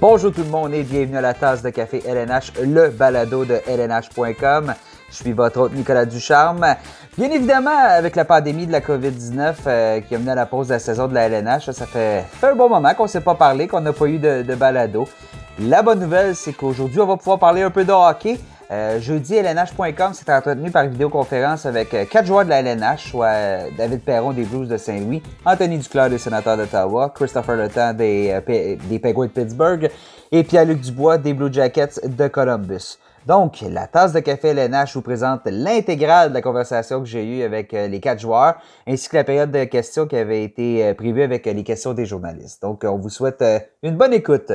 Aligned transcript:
Bonjour 0.00 0.32
tout 0.32 0.44
le 0.44 0.48
monde 0.48 0.74
et 0.74 0.84
bienvenue 0.84 1.16
à 1.16 1.20
la 1.20 1.34
tasse 1.34 1.60
de 1.60 1.70
café 1.70 2.00
LNH, 2.06 2.52
le 2.62 2.88
balado 2.90 3.44
de 3.44 3.60
LNH.com. 3.66 4.72
Je 5.10 5.14
suis 5.16 5.32
votre 5.32 5.62
hôte 5.62 5.74
Nicolas 5.74 6.06
Ducharme. 6.06 6.76
Bien 7.16 7.28
évidemment, 7.32 7.76
avec 7.76 8.14
la 8.14 8.24
pandémie 8.24 8.68
de 8.68 8.70
la 8.70 8.80
COVID-19 8.80 9.54
euh, 9.66 10.00
qui 10.02 10.14
a 10.14 10.18
mené 10.20 10.30
à 10.30 10.34
la 10.36 10.46
pause 10.46 10.68
de 10.68 10.74
la 10.74 10.78
saison 10.78 11.08
de 11.08 11.14
la 11.14 11.28
LNH, 11.28 11.72
ça 11.72 11.84
fait, 11.84 12.24
un 12.44 12.54
bon 12.54 12.68
moment 12.68 12.94
qu'on 12.94 13.04
ne 13.04 13.08
s'est 13.08 13.22
pas 13.22 13.34
parlé, 13.34 13.66
qu'on 13.66 13.80
n'a 13.80 13.92
pas 13.92 14.06
eu 14.06 14.18
de, 14.18 14.42
de 14.42 14.54
balado. 14.54 15.08
La 15.58 15.82
bonne 15.82 15.98
nouvelle, 15.98 16.36
c'est 16.36 16.52
qu'aujourd'hui, 16.52 17.00
on 17.00 17.06
va 17.06 17.16
pouvoir 17.16 17.40
parler 17.40 17.62
un 17.62 17.70
peu 17.70 17.84
de 17.84 17.90
hockey. 17.90 18.38
Euh, 18.70 19.00
jeudi, 19.00 19.34
LNH.com 19.34 20.12
s'est 20.12 20.30
entretenu 20.30 20.70
par 20.70 20.86
vidéoconférence 20.86 21.64
avec 21.64 21.94
euh, 21.94 22.04
quatre 22.04 22.26
joueurs 22.26 22.44
de 22.44 22.50
la 22.50 22.60
LNH, 22.60 23.10
soit 23.10 23.26
euh, 23.26 23.68
David 23.78 24.02
Perron 24.02 24.32
des 24.32 24.44
Blues 24.44 24.68
de 24.68 24.76
Saint-Louis, 24.76 25.22
Anthony 25.46 25.78
Duclair 25.78 26.10
des 26.10 26.18
Sénateurs 26.18 26.58
d'Ottawa, 26.58 27.10
Christopher 27.14 27.56
Letang 27.56 27.94
des, 27.94 28.38
des 28.90 28.98
Penguins 28.98 29.24
de 29.24 29.30
Pittsburgh 29.30 29.90
et 30.30 30.44
Pierre-Luc 30.44 30.82
Dubois 30.82 31.16
des 31.16 31.32
Blue 31.32 31.50
Jackets 31.50 31.98
de 32.04 32.28
Columbus. 32.28 32.98
Donc, 33.26 33.62
la 33.62 33.86
tasse 33.86 34.12
de 34.12 34.20
café 34.20 34.48
LNH 34.48 34.94
vous 34.94 35.02
présente 35.02 35.40
l'intégrale 35.46 36.28
de 36.28 36.34
la 36.34 36.42
conversation 36.42 37.00
que 37.00 37.06
j'ai 37.06 37.24
eue 37.24 37.42
avec 37.42 37.72
les 37.72 38.00
quatre 38.00 38.20
joueurs, 38.20 38.56
ainsi 38.86 39.08
que 39.08 39.16
la 39.16 39.24
période 39.24 39.50
de 39.50 39.64
questions 39.64 40.06
qui 40.06 40.16
avait 40.16 40.44
été 40.44 40.94
prévue 40.94 41.22
avec 41.22 41.44
les 41.44 41.64
questions 41.64 41.94
des 41.94 42.06
journalistes. 42.06 42.62
Donc, 42.62 42.84
on 42.84 42.96
vous 42.96 43.10
souhaite 43.10 43.44
une 43.82 43.96
bonne 43.96 44.14
écoute. 44.14 44.52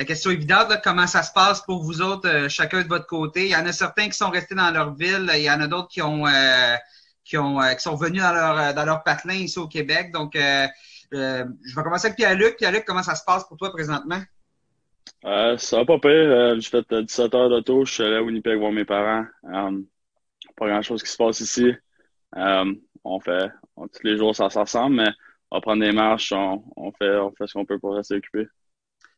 La 0.00 0.06
question 0.06 0.30
évidente, 0.30 0.72
comment 0.82 1.06
ça 1.06 1.22
se 1.22 1.30
passe 1.30 1.60
pour 1.60 1.82
vous 1.82 2.00
autres, 2.00 2.26
euh, 2.26 2.48
chacun 2.48 2.82
de 2.82 2.88
votre 2.88 3.06
côté? 3.06 3.44
Il 3.44 3.50
y 3.50 3.54
en 3.56 3.66
a 3.66 3.72
certains 3.72 4.06
qui 4.06 4.14
sont 4.14 4.30
restés 4.30 4.54
dans 4.54 4.70
leur 4.70 4.94
ville, 4.94 5.30
il 5.34 5.42
y 5.42 5.50
en 5.50 5.60
a 5.60 5.66
d'autres 5.66 5.88
qui 5.88 6.00
ont 6.00 6.26
euh, 6.26 6.74
qui 7.22 7.36
ont 7.36 7.60
euh, 7.60 7.74
qui 7.74 7.82
sont 7.82 7.96
revenus 7.96 8.22
dans 8.22 8.32
leur 8.32 8.72
dans 8.72 8.84
leur 8.86 9.02
patelin 9.02 9.34
ici 9.34 9.58
au 9.58 9.68
Québec. 9.68 10.10
Donc 10.10 10.32
je 10.36 10.70
vais 11.12 11.82
commencer 11.82 12.06
avec 12.06 12.16
Pierre-Luc. 12.16 12.56
Pierre-Luc, 12.56 12.86
comment 12.86 13.02
ça 13.02 13.14
se 13.14 13.24
passe 13.26 13.46
pour 13.46 13.58
toi 13.58 13.70
présentement? 13.72 14.22
ça 15.22 15.76
va 15.76 15.84
pas 15.84 15.98
pire. 15.98 16.58
J'ai 16.58 16.70
fait 16.70 16.94
17 16.94 17.34
heures 17.34 17.50
d'auto. 17.50 17.84
Je 17.84 17.92
suis 17.92 18.02
allé 18.02 18.16
à 18.16 18.22
Winnipeg 18.22 18.58
voir 18.58 18.72
mes 18.72 18.86
parents. 18.86 19.26
pas 19.42 20.66
grand 20.66 20.80
chose 20.80 21.02
qui 21.02 21.10
se 21.10 21.18
passe 21.18 21.40
ici. 21.40 21.74
on 22.34 23.20
fait 23.20 23.50
tous 23.76 24.02
les 24.02 24.16
jours 24.16 24.34
ça, 24.34 24.48
ça 24.48 24.62
ressemble, 24.62 24.96
mais 24.96 25.10
on 25.50 25.58
va 25.58 25.60
prendre 25.60 25.82
des 25.82 25.92
marches, 25.92 26.32
on 26.32 26.90
fait 26.98 27.18
on 27.18 27.32
fait 27.32 27.46
ce 27.46 27.52
qu'on 27.52 27.66
peut 27.66 27.78
pour 27.78 27.96
rester 27.96 28.14
occupé. 28.14 28.46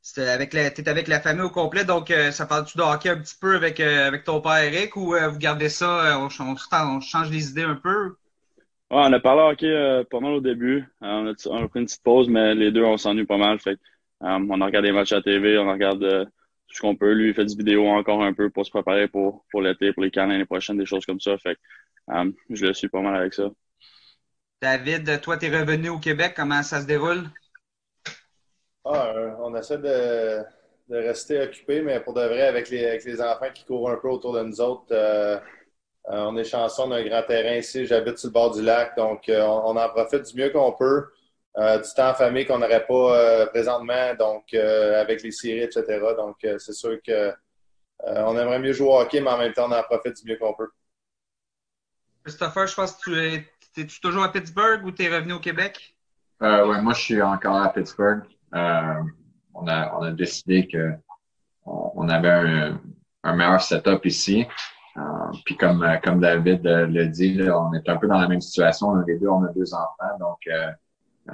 T'es 0.03 0.29
avec, 0.29 0.53
la, 0.53 0.67
avec 0.87 1.07
la 1.07 1.21
famille 1.21 1.45
au 1.45 1.51
complet, 1.51 1.85
donc 1.85 2.11
euh, 2.11 2.33
ça 2.33 2.45
parle-tu 2.45 2.77
de 2.77 2.83
hockey 2.83 3.09
un 3.09 3.19
petit 3.19 3.37
peu 3.41 3.55
avec, 3.55 3.79
euh, 3.79 4.09
avec 4.09 4.25
ton 4.25 4.41
père 4.41 4.59
Eric 4.59 4.97
ou 4.97 5.15
euh, 5.15 5.29
vous 5.29 5.39
gardez 5.39 5.69
ça, 5.69 6.19
on, 6.19 6.27
on, 6.27 7.01
change 7.01 7.31
les 7.31 7.51
idées 7.51 7.63
un 7.63 7.77
peu? 7.77 8.17
Ouais, 8.91 9.05
on 9.05 9.13
a 9.13 9.21
parlé 9.21 9.43
hockey 9.43 10.05
pas 10.11 10.19
mal 10.19 10.33
au 10.33 10.41
début. 10.41 10.85
on, 11.01 11.29
a, 11.29 11.35
on, 11.47 11.65
a, 11.65 11.69
pris 11.69 11.81
une 11.81 11.87
petite 11.87 12.03
pause, 12.03 12.29
mais 12.29 12.53
les 12.57 12.73
deux, 12.73 12.83
on 12.83 12.97
s'ennuie 12.97 13.25
pas 13.25 13.39
mal. 13.39 13.61
Fait, 13.61 13.79
on 14.21 14.61
a 14.61 14.65
regardé 14.67 14.89
les 14.89 14.93
matchs 14.93 15.13
à 15.13 15.17
la 15.17 15.23
TV, 15.23 15.57
on 15.57 15.71
regarde 15.71 16.01
tout 16.67 16.75
ce 16.75 16.81
qu'on 16.81 16.97
peut. 16.97 17.13
Lui, 17.13 17.29
il 17.29 17.35
fait 17.35 17.45
des 17.45 17.55
vidéos 17.55 17.87
encore 17.87 18.25
un 18.25 18.33
peu 18.33 18.51
pour 18.51 18.67
se 18.67 18.71
préparer 18.71 19.07
pour, 19.07 19.45
pour 19.53 19.63
l'été, 19.63 19.93
pour 19.93 20.03
les 20.03 20.11
cannes 20.11 20.31
l'année 20.31 20.45
prochaine, 20.45 20.79
des 20.79 20.85
choses 20.85 21.07
comme 21.07 21.21
ça. 21.21 21.39
Fait 21.39 21.57
je 22.51 22.67
le 22.67 22.75
suis 22.75 22.89
pas 22.89 23.01
mal 23.01 23.15
avec 23.15 23.35
ça. 23.35 23.49
David, 24.61 25.21
toi, 25.21 25.37
tu 25.39 25.47
es 25.47 25.61
revenu 25.61 25.91
au 25.91 25.99
Québec. 26.01 26.35
Comment 26.37 26.63
ça 26.65 26.81
se 26.81 26.87
déroule? 26.87 27.29
Ah, 28.85 29.13
on 29.39 29.55
essaie 29.55 29.79
de, 29.79 30.43
de, 30.89 30.97
rester 30.97 31.41
occupé, 31.41 31.83
mais 31.83 32.01
pour 32.01 32.15
de 32.15 32.23
vrai, 32.23 32.43
avec 32.43 32.69
les, 32.69 32.85
avec 32.85 33.05
les 33.05 33.21
enfants 33.21 33.51
qui 33.55 33.65
courent 33.65 33.91
un 33.91 33.97
peu 33.97 34.09
autour 34.09 34.35
de 34.35 34.43
nous 34.43 34.61
autres, 34.61 34.87
euh, 34.91 35.37
euh, 36.11 36.25
on 36.27 36.37
est 36.37 36.45
chanceux, 36.45 36.83
on 36.83 36.91
a 36.91 36.97
un 36.99 37.05
grand 37.05 37.23
terrain 37.23 37.57
ici. 37.57 37.87
J'habite 37.87 38.19
sur 38.19 38.29
le 38.29 38.33
bord 38.33 38.51
du 38.53 38.63
lac, 38.63 38.97
donc 38.97 39.29
euh, 39.29 39.41
on, 39.43 39.77
en 39.77 39.89
profite 39.89 40.23
du 40.25 40.43
mieux 40.43 40.51
qu'on 40.51 40.73
peut. 40.73 41.07
du 41.57 41.95
temps 41.95 42.11
en 42.11 42.15
famille 42.15 42.45
qu'on 42.45 42.59
n'aurait 42.59 42.87
pas 42.87 43.47
présentement, 43.49 44.15
donc 44.19 44.53
avec 44.55 45.23
les 45.23 45.31
séries, 45.31 45.63
etc. 45.63 46.01
Donc, 46.17 46.37
c'est 46.41 46.73
sûr 46.73 46.99
que 47.07 47.33
on 48.05 48.37
aimerait 48.37 48.59
mieux 48.59 48.73
jouer 48.73 48.89
au 48.89 48.99
hockey, 48.99 49.21
mais 49.21 49.31
en 49.31 49.39
même 49.39 49.53
temps, 49.53 49.69
on 49.71 49.73
en 49.73 49.83
profite 49.85 50.17
du 50.25 50.33
mieux 50.33 50.39
qu'on 50.39 50.55
peut. 50.55 50.71
Christopher, 52.25 52.67
je 52.67 52.75
pense 52.75 52.95
que 52.95 53.03
tu 53.03 53.19
es, 53.19 53.35
es 53.77 53.85
-tu 53.85 54.01
toujours 54.01 54.25
à 54.25 54.33
Pittsburgh 54.33 54.85
ou 54.85 54.91
tu 54.91 55.05
es 55.05 55.09
revenu 55.09 55.35
au 55.35 55.41
Québec? 55.41 55.95
oui, 56.41 56.81
moi, 56.83 56.95
je 56.95 57.01
suis 57.01 57.23
encore 57.23 57.57
à 57.57 57.73
Pittsburgh. 57.73 58.23
Euh, 58.55 59.03
on, 59.55 59.67
a, 59.67 59.95
on 59.99 60.03
a 60.03 60.11
décidé 60.13 60.67
que 60.67 60.93
on, 61.65 62.09
avait 62.09 62.31
un, 62.31 62.81
un, 63.23 63.37
meilleur 63.37 63.61
setup 63.61 64.05
ici. 64.05 64.47
Euh, 64.97 65.01
puis 65.45 65.57
comme, 65.57 65.87
comme 66.03 66.21
David 66.21 66.63
le 66.65 67.07
dit, 67.07 67.39
on 67.43 67.73
est 67.73 67.89
un 67.89 67.97
peu 67.97 68.09
dans 68.09 68.19
la 68.19 68.29
même 68.29 68.41
situation. 68.41 68.95
Les 69.07 69.19
deux, 69.19 69.29
on 69.29 69.45
a 69.45 69.53
deux 69.53 69.73
enfants, 69.73 70.19
donc 70.19 70.39
euh, 70.49 70.71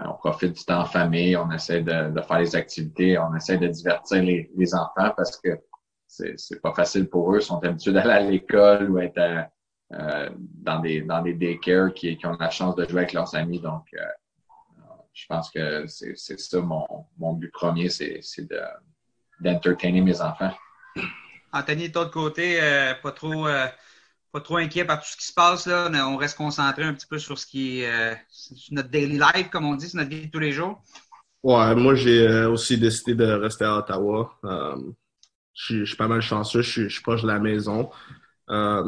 on 0.05 0.15
profite 0.15 0.53
du 0.53 0.65
temps 0.65 0.81
en 0.81 0.85
famille, 0.85 1.37
on 1.37 1.51
essaie 1.51 1.81
de, 1.81 2.21
faire 2.21 2.39
les 2.39 2.55
activités, 2.55 3.19
on 3.19 3.35
essaie 3.35 3.57
de 3.57 3.69
divertir 3.69 4.23
les, 4.23 4.75
enfants 4.75 5.13
parce 5.17 5.37
que 5.41 5.59
c'est 6.07 6.61
pas 6.63 6.75
facile 6.75 7.09
pour 7.09 7.33
eux. 7.33 7.39
Ils 7.39 7.45
sont 7.45 7.63
habitués 7.65 7.93
d'aller 7.93 8.11
à 8.11 8.21
l'école 8.21 8.91
ou 8.91 8.99
être 8.99 9.49
euh, 9.95 10.29
dans 10.37 10.81
des 10.81 11.01
dans 11.01 11.23
des 11.23 11.33
daycares 11.33 11.95
qui, 11.95 12.17
qui 12.19 12.27
ont 12.27 12.37
la 12.39 12.51
chance 12.51 12.75
de 12.77 12.87
jouer 12.87 13.01
avec 13.01 13.15
leurs 13.15 13.35
amis. 13.35 13.61
Donc, 13.61 13.85
euh, 13.95 14.05
je 15.19 15.27
pense 15.27 15.51
que 15.51 15.85
c'est 15.89 16.39
ça 16.39 16.61
mon, 16.61 16.87
mon, 17.19 17.33
but 17.33 17.51
premier, 17.51 17.89
c'est 17.89 18.21
d'entertainer 19.41 20.01
mes 20.01 20.21
enfants. 20.21 20.53
Anthony, 21.53 21.89
de 21.89 21.93
ton 21.93 22.09
côté, 22.09 22.63
euh, 22.63 22.95
pas 23.03 23.11
trop 23.11 23.49
euh, 23.49 23.67
pas 24.31 24.41
trop 24.41 24.59
inquiet 24.59 24.85
par 24.85 25.01
tout 25.01 25.09
ce 25.09 25.17
qui 25.17 25.27
se 25.27 25.33
passe 25.33 25.67
là. 25.67 25.91
On 26.07 26.17
reste 26.17 26.37
concentré 26.37 26.85
un 26.85 26.95
petit 26.95 27.07
peu 27.07 27.19
sur 27.19 27.37
ce 27.37 27.47
qui 27.47 27.81
est 27.81 27.91
euh, 27.91 28.15
notre 28.71 28.91
daily 28.91 29.19
life, 29.19 29.51
comme 29.51 29.65
on 29.65 29.75
dit, 29.75 29.89
sur 29.89 29.99
notre 29.99 30.11
vie 30.11 30.27
de 30.27 30.31
tous 30.31 30.39
les 30.39 30.53
jours. 30.53 30.81
Ouais, 31.43 31.75
moi 31.75 31.97
j'ai 31.97 32.45
aussi 32.45 32.79
décidé 32.79 33.15
de 33.15 33.25
rester 33.25 33.65
à 33.65 33.77
Ottawa. 33.77 34.39
je, 35.53 35.85
suis, 35.85 35.97
pas 35.97 36.07
mal 36.07 36.21
chanceux, 36.21 36.63
je 36.63 36.71
suis, 36.71 36.83
je 36.85 36.95
suis 36.95 37.03
proche 37.03 37.23
de 37.23 37.29
la 37.29 37.41
maison. 37.41 37.91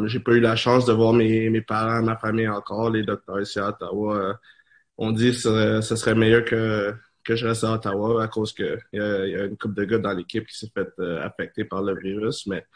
j'ai 0.07 0.21
pas 0.21 0.33
eu 0.33 0.41
la 0.41 0.55
chance 0.55 0.85
de 0.87 0.93
voir 0.93 1.13
mes, 1.13 1.51
mes 1.51 1.63
parents, 1.63 2.03
ma 2.03 2.17
famille 2.17 2.49
encore, 2.49 2.91
les 2.91 3.03
docteurs 3.03 3.41
ici 3.41 3.59
à 3.59 3.71
Ottawa 3.71 4.39
on 5.01 5.13
dit 5.13 5.31
que 5.33 5.81
ce 5.81 5.97
serait 5.97 6.15
meilleur 6.15 6.45
que, 6.45 6.95
que 7.25 7.35
je 7.35 7.47
reste 7.47 7.65
à 7.65 7.73
Ottawa 7.73 8.23
à 8.23 8.29
cause 8.29 8.53
qu'il 8.53 8.79
y, 8.93 9.01
a, 9.01 9.27
y 9.27 9.35
a 9.35 9.45
une 9.47 9.57
couple 9.57 9.75
de 9.75 9.85
gars 9.85 9.99
dans 9.99 10.13
l'équipe 10.13 10.47
qui 10.47 10.57
s'est 10.59 10.71
fait 10.73 10.89
euh, 11.01 11.23
affecter 11.23 11.65
par 11.65 11.83
le 11.83 11.99
virus. 11.99 12.47
Mais 12.47 12.67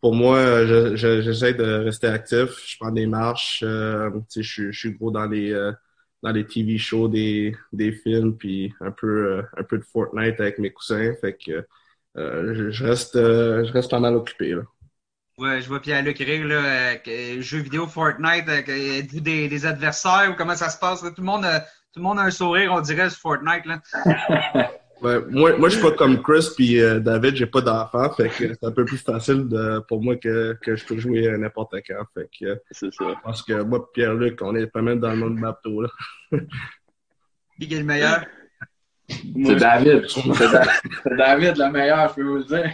pour 0.00 0.14
moi, 0.14 0.64
j'essaie 0.96 1.52
de 1.52 1.84
rester 1.84 2.06
actif. 2.06 2.48
Je 2.66 2.76
prends 2.80 2.90
des 2.90 3.06
marches. 3.06 3.62
Euh, 3.62 4.10
je, 4.34 4.70
je, 4.70 4.78
suis 4.78 4.94
gros 4.94 5.10
dans 5.10 5.26
les 5.26 5.52
euh, 5.52 5.70
dans 6.22 6.32
les 6.32 6.46
TV 6.46 6.78
shows, 6.78 7.08
des, 7.08 7.54
des 7.72 7.92
films, 7.92 8.36
puis 8.38 8.72
un 8.80 8.90
peu 8.90 9.42
un 9.56 9.62
peu 9.62 9.76
de 9.78 9.84
Fortnite 9.84 10.40
avec 10.40 10.58
mes 10.58 10.70
coussins. 10.70 11.12
Fait 11.20 11.36
que 11.36 11.66
je, 12.16 12.84
reste 12.84 13.16
je 13.16 13.72
reste 13.72 13.90
pas 13.90 14.00
mal 14.00 14.16
occupé. 14.16 14.56
Ouais, 15.40 15.62
je 15.62 15.68
vois 15.68 15.80
Pierre-Luc 15.80 16.18
rire, 16.18 16.46
là, 16.46 16.98
euh, 17.08 17.40
jeux 17.40 17.60
vidéo 17.60 17.86
Fortnite, 17.86 18.46
euh, 18.46 18.98
êtes-vous 18.98 19.20
des, 19.20 19.48
des, 19.48 19.64
adversaires 19.64 20.28
ou 20.30 20.34
comment 20.36 20.54
ça 20.54 20.68
se 20.68 20.78
passe? 20.78 21.00
Tout, 21.00 21.14
le 21.16 21.22
monde, 21.22 21.46
a, 21.46 21.60
tout 21.60 21.96
le 21.96 22.02
monde 22.02 22.18
a 22.18 22.24
un 22.24 22.30
sourire, 22.30 22.74
on 22.74 22.80
dirait, 22.82 23.08
sur 23.08 23.20
Fortnite. 23.20 23.64
Là. 23.64 23.80
ouais, 25.02 25.18
moi, 25.30 25.56
moi, 25.56 25.70
je 25.70 25.76
suis 25.76 25.82
pas 25.82 25.92
comme 25.92 26.20
Chris 26.20 26.46
puis 26.54 26.78
euh, 26.78 27.00
David, 27.00 27.36
j'ai 27.36 27.46
pas 27.46 27.62
d'enfant, 27.62 28.12
fait 28.12 28.28
que 28.28 28.52
c'est 28.52 28.64
un 28.64 28.70
peu 28.70 28.84
plus 28.84 28.98
facile 28.98 29.48
de, 29.48 29.82
pour 29.88 30.02
moi 30.02 30.16
que, 30.16 30.58
que 30.60 30.76
je 30.76 30.84
peux 30.84 30.98
jouer 30.98 31.34
n'importe 31.38 31.74
quand. 31.86 32.04
Fait 32.12 32.28
que, 32.38 32.60
c'est 32.70 32.92
ça. 32.92 33.06
Parce 33.24 33.42
que 33.42 33.62
moi 33.62 33.90
Pierre-Luc, 33.94 34.42
on 34.42 34.54
est 34.56 34.66
pas 34.66 34.82
mal 34.82 35.00
dans 35.00 35.10
le 35.10 35.16
monde 35.16 35.40
bateau. 35.40 35.80
Là. 35.80 35.88
Qui 37.58 37.74
est 37.74 37.78
le 37.78 37.84
meilleur? 37.84 38.26
C'est 39.08 39.56
David. 39.56 40.06
C'est 40.06 41.16
David 41.16 41.56
le 41.56 41.70
meilleur, 41.72 42.10
je 42.10 42.14
peux 42.14 42.22
vous 42.22 42.36
le 42.36 42.44
dire. 42.44 42.70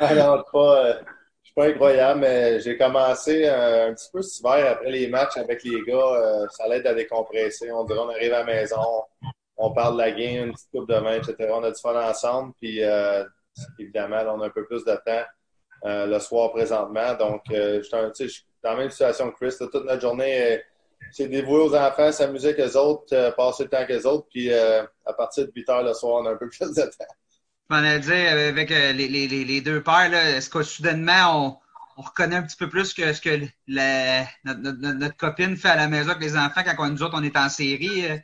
Alors, 0.00 0.44
pas 0.52 1.00
pas 1.54 1.66
incroyable, 1.66 2.20
mais 2.20 2.60
j'ai 2.60 2.76
commencé 2.76 3.44
euh, 3.46 3.88
un 3.88 3.94
petit 3.94 4.08
peu 4.12 4.22
cet 4.22 4.40
hiver 4.40 4.72
après 4.72 4.90
les 4.90 5.08
matchs 5.08 5.36
avec 5.36 5.62
les 5.64 5.82
gars. 5.82 5.94
Euh, 5.94 6.46
ça 6.50 6.68
l'aide 6.68 6.86
à 6.86 6.94
décompresser. 6.94 7.70
On 7.72 7.84
dirait 7.84 7.98
on 7.98 8.08
arrive 8.08 8.32
à 8.32 8.38
la 8.40 8.44
maison, 8.44 8.80
on 9.56 9.72
parle 9.72 9.94
de 9.94 9.98
la 9.98 10.10
game, 10.10 10.46
une 10.48 10.52
petite 10.52 10.70
coupe 10.70 10.88
de 10.88 10.96
main, 10.96 11.16
etc. 11.16 11.36
On 11.52 11.62
a 11.62 11.70
du 11.70 11.80
fun 11.80 11.94
ensemble. 11.94 12.52
Puis 12.60 12.82
euh, 12.82 13.24
évidemment, 13.78 14.22
on 14.34 14.40
a 14.40 14.46
un 14.46 14.50
peu 14.50 14.64
plus 14.66 14.84
de 14.84 14.94
temps 14.94 15.24
le 15.84 16.18
soir 16.18 16.52
présentement. 16.52 17.14
Donc, 17.14 17.42
je 17.48 17.80
suis 18.12 18.44
dans 18.62 18.72
la 18.72 18.76
même 18.76 18.90
situation 18.90 19.30
que 19.30 19.36
Chris. 19.36 19.56
toute 19.58 19.84
notre 19.84 20.00
journée, 20.00 20.62
c'est 21.10 21.28
dévoué 21.28 21.62
aux 21.62 21.74
enfants, 21.74 22.12
s'amuser 22.12 22.48
avec 22.48 22.58
les 22.58 22.76
autres, 22.76 23.34
passer 23.34 23.64
le 23.64 23.70
temps 23.70 23.78
avec 23.78 23.88
les 23.88 24.06
autres. 24.06 24.26
Puis 24.30 24.52
à 24.52 25.12
partir 25.16 25.46
de 25.46 25.52
8 25.54 25.68
heures 25.70 25.82
le 25.82 25.94
soir, 25.94 26.22
on 26.22 26.26
a 26.26 26.32
un 26.32 26.36
peu 26.36 26.48
plus 26.50 26.74
de 26.74 26.82
temps 26.82 27.14
m'en 27.70 27.98
dire 27.98 28.32
avec 28.32 28.70
euh, 28.72 28.92
les, 28.92 29.60
deux 29.60 29.82
pères, 29.82 30.12
est-ce 30.12 30.50
que 30.50 30.62
soudainement 30.62 31.46
on, 31.46 31.58
on, 31.96 32.02
reconnaît 32.02 32.36
un 32.36 32.42
petit 32.42 32.56
peu 32.56 32.68
plus 32.68 32.92
que 32.92 33.12
ce 33.12 33.20
que 33.20 33.46
notre, 34.44 35.16
copine 35.16 35.56
fait 35.56 35.68
à 35.68 35.76
la 35.76 35.88
maison 35.88 36.10
avec 36.10 36.22
les 36.22 36.36
enfants 36.36 36.62
quand 36.76 36.90
nous 36.90 37.02
autres 37.02 37.16
on 37.16 37.22
est 37.22 37.36
en 37.36 37.48
série? 37.48 38.10
Euh? 38.10 38.16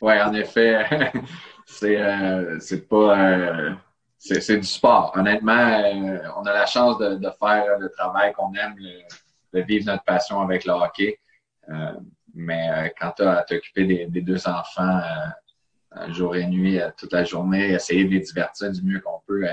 Oui, 0.00 0.20
en 0.20 0.32
effet, 0.34 0.86
c'est 1.66 2.00
euh, 2.00 2.58
c'est 2.60 2.88
pas 2.88 3.76
c'est 4.18 4.56
du 4.56 4.66
sport. 4.66 5.12
Honnêtement, 5.16 5.82
on 6.36 6.46
a 6.46 6.52
la 6.52 6.66
chance 6.66 6.98
de, 6.98 7.18
faire 7.38 7.78
le 7.78 7.90
travail 7.90 8.32
qu'on 8.32 8.54
aime, 8.54 8.76
de 9.52 9.60
vivre 9.60 9.86
notre 9.86 10.04
passion 10.04 10.40
avec 10.40 10.64
le 10.64 10.72
hockey. 10.72 11.18
mais 12.32 12.94
quand 12.98 13.12
tu 13.16 13.22
as 13.22 13.38
à 13.38 13.42
t'occuper 13.42 14.08
des, 14.08 14.22
deux 14.22 14.48
enfants 14.48 15.00
jour 16.08 16.36
et 16.36 16.46
nuit, 16.46 16.80
toute 16.96 17.12
la 17.12 17.24
journée, 17.24 17.72
essayer 17.72 18.04
de 18.04 18.10
les 18.10 18.20
divertir 18.20 18.70
du 18.70 18.82
mieux 18.82 19.00
qu'on 19.00 19.20
peut, 19.26 19.46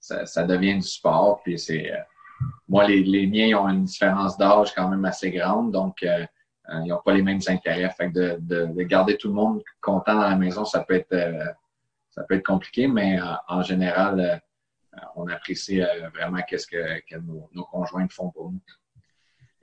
ça, 0.00 0.26
ça, 0.26 0.44
devient 0.44 0.74
du 0.74 0.82
sport. 0.82 1.40
Puis 1.42 1.58
c'est 1.58 1.92
moi, 2.68 2.86
les, 2.86 3.02
les, 3.02 3.26
miens 3.26 3.58
ont 3.58 3.68
une 3.68 3.84
différence 3.84 4.36
d'âge 4.36 4.74
quand 4.74 4.88
même 4.88 5.04
assez 5.04 5.30
grande, 5.30 5.72
donc 5.72 6.02
euh, 6.02 6.24
ils 6.84 6.88
n'ont 6.88 7.00
pas 7.04 7.14
les 7.14 7.22
mêmes 7.22 7.40
intérêts. 7.46 7.90
Fait 7.90 8.10
de, 8.10 8.36
de, 8.40 8.66
de, 8.66 8.82
garder 8.82 9.16
tout 9.16 9.28
le 9.28 9.34
monde 9.34 9.62
content 9.80 10.14
dans 10.14 10.28
la 10.28 10.36
maison, 10.36 10.64
ça 10.64 10.80
peut 10.80 10.94
être, 10.94 11.56
ça 12.10 12.22
peut 12.24 12.34
être 12.34 12.46
compliqué, 12.46 12.88
mais 12.88 13.18
en 13.48 13.62
général, 13.62 14.42
on 15.16 15.26
apprécie 15.28 15.80
vraiment 16.14 16.40
qu'est-ce 16.48 16.66
que, 16.66 17.00
que 17.08 17.16
nos, 17.18 17.48
nos, 17.52 17.64
conjoints 17.64 18.08
font 18.08 18.30
pour 18.30 18.50
nous. 18.50 18.60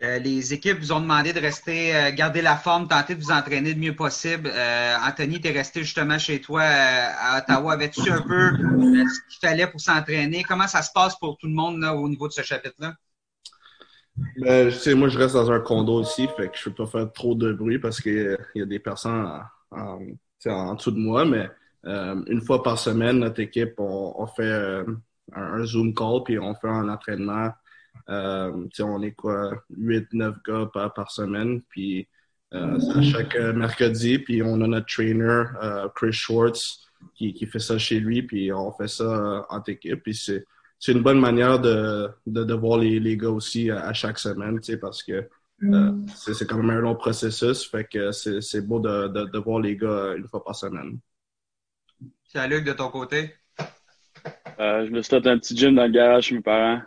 Euh, 0.04 0.18
les 0.18 0.52
équipes 0.52 0.80
vous 0.80 0.92
ont 0.92 1.00
demandé 1.00 1.32
de 1.32 1.40
rester, 1.40 1.96
euh, 1.96 2.12
garder 2.12 2.42
la 2.42 2.56
forme, 2.56 2.88
tenter 2.88 3.14
de 3.14 3.22
vous 3.22 3.32
entraîner 3.32 3.74
le 3.74 3.80
mieux 3.80 3.96
possible. 3.96 4.50
Euh, 4.52 4.96
Anthony, 5.08 5.40
tu 5.40 5.48
es 5.48 5.52
resté 5.52 5.82
justement 5.84 6.18
chez 6.18 6.42
toi 6.42 6.64
à 6.64 7.38
Ottawa. 7.38 7.74
Avais-tu 7.74 8.10
un 8.10 8.22
peu 8.22 8.50
ce 8.52 9.30
qu'il 9.30 9.40
fallait 9.40 9.68
pour 9.68 9.80
s'entraîner? 9.80 10.42
Comment 10.42 10.68
ça 10.68 10.82
se 10.82 10.92
passe 10.92 11.16
pour 11.20 11.38
tout 11.38 11.48
le 11.48 11.54
monde 11.54 11.80
là, 11.80 11.96
au 11.96 12.10
niveau 12.10 12.28
de 12.28 12.34
ce 12.34 12.42
chapitre-là? 12.42 12.96
Ben, 14.38 14.72
moi, 14.96 15.08
je 15.08 15.18
reste 15.20 15.36
dans 15.36 15.52
un 15.52 15.60
condo 15.60 16.02
ici, 16.02 16.28
fait 16.36 16.50
que 16.50 16.58
je 16.58 16.70
ne 16.70 16.74
peux 16.74 16.86
pas 16.86 16.92
faire 16.92 17.12
trop 17.12 17.36
de 17.36 17.54
bruit 17.54 17.78
parce 17.78 18.02
qu'il 18.02 18.38
y 18.56 18.62
a 18.62 18.66
des 18.66 18.80
personnes 18.80 19.40
en, 19.70 20.00
en, 20.48 20.76
dessous 20.76 20.92
de 20.92 21.00
moi, 21.00 21.26
mais 21.26 21.48
une 21.84 22.42
fois 22.42 22.64
par 22.64 22.80
semaine, 22.80 23.20
notre 23.20 23.40
équipe, 23.40 23.76
on, 23.78 24.16
on 24.18 24.26
fait 24.26 24.52
un, 24.52 24.86
un, 25.34 25.64
Zoom 25.64 25.94
call, 25.94 26.24
puis 26.26 26.40
on 26.40 26.56
fait 26.56 26.68
un 26.68 26.90
entraînement 26.90 27.52
euh, 28.10 28.68
on 28.80 29.02
est 29.02 29.14
quoi, 29.14 29.64
8-9 29.78 30.36
gars 30.46 30.70
par, 30.74 30.94
par, 30.94 31.12
semaine. 31.12 31.62
Puis 31.70 32.08
euh, 32.54 32.78
à 32.96 33.02
chaque 33.02 33.36
euh, 33.36 33.54
mercredi, 33.54 34.20
puis 34.20 34.42
on 34.44 34.62
a 34.62 34.68
notre 34.68 34.88
trainer, 34.88 35.44
euh, 35.64 35.88
Chris 35.96 36.14
Schwartz, 36.14 36.86
qui, 37.16 37.34
qui, 37.34 37.46
fait 37.46 37.60
ça 37.60 37.78
chez 37.78 38.00
lui, 38.00 38.24
puis 38.24 38.52
on 38.52 38.72
fait 38.72 38.88
ça 38.90 39.04
euh, 39.04 39.42
en 39.50 39.62
équipe. 39.64 40.04
Puis 40.04 40.16
c'est, 40.16 40.46
c'est 40.78 40.92
une 40.92 41.02
bonne 41.02 41.20
manière 41.20 41.60
de, 41.60 42.10
de, 42.28 42.44
de 42.44 42.54
voir 42.54 42.78
les, 42.78 43.00
les, 43.00 43.16
gars 43.16 43.30
aussi 43.30 43.72
à, 43.72 43.94
chaque 43.94 44.20
semaine, 44.20 44.60
parce 44.82 45.02
que 45.02 45.28
mm. 45.62 46.08
c'est, 46.16 46.34
c'est 46.34 46.46
quand 46.46 46.58
même 46.58 46.70
un 46.72 46.82
long 46.82 46.96
processus. 46.96 47.66
Fait 47.70 47.86
que 47.86 48.12
c'est, 48.12 48.42
c'est 48.42 48.62
beau 48.62 48.80
de, 48.80 49.08
de, 49.08 49.26
de, 49.26 49.40
voir 49.40 49.60
les 49.60 49.78
gars 49.78 50.14
une 50.18 50.28
fois 50.28 50.44
par 50.44 50.56
semaine. 50.56 51.00
Luc, 52.50 52.66
de 52.66 52.74
ton 52.74 52.90
côté? 52.90 53.34
je 54.58 54.90
me 54.90 55.02
suis 55.02 55.10
fait 55.10 55.28
un 55.28 55.38
petit 55.40 55.58
gym 55.58 55.76
dans 55.76 55.86
le 55.86 55.92
garage 55.92 56.26
chez 56.26 56.36
mes 56.36 56.42
parents. 56.42 56.82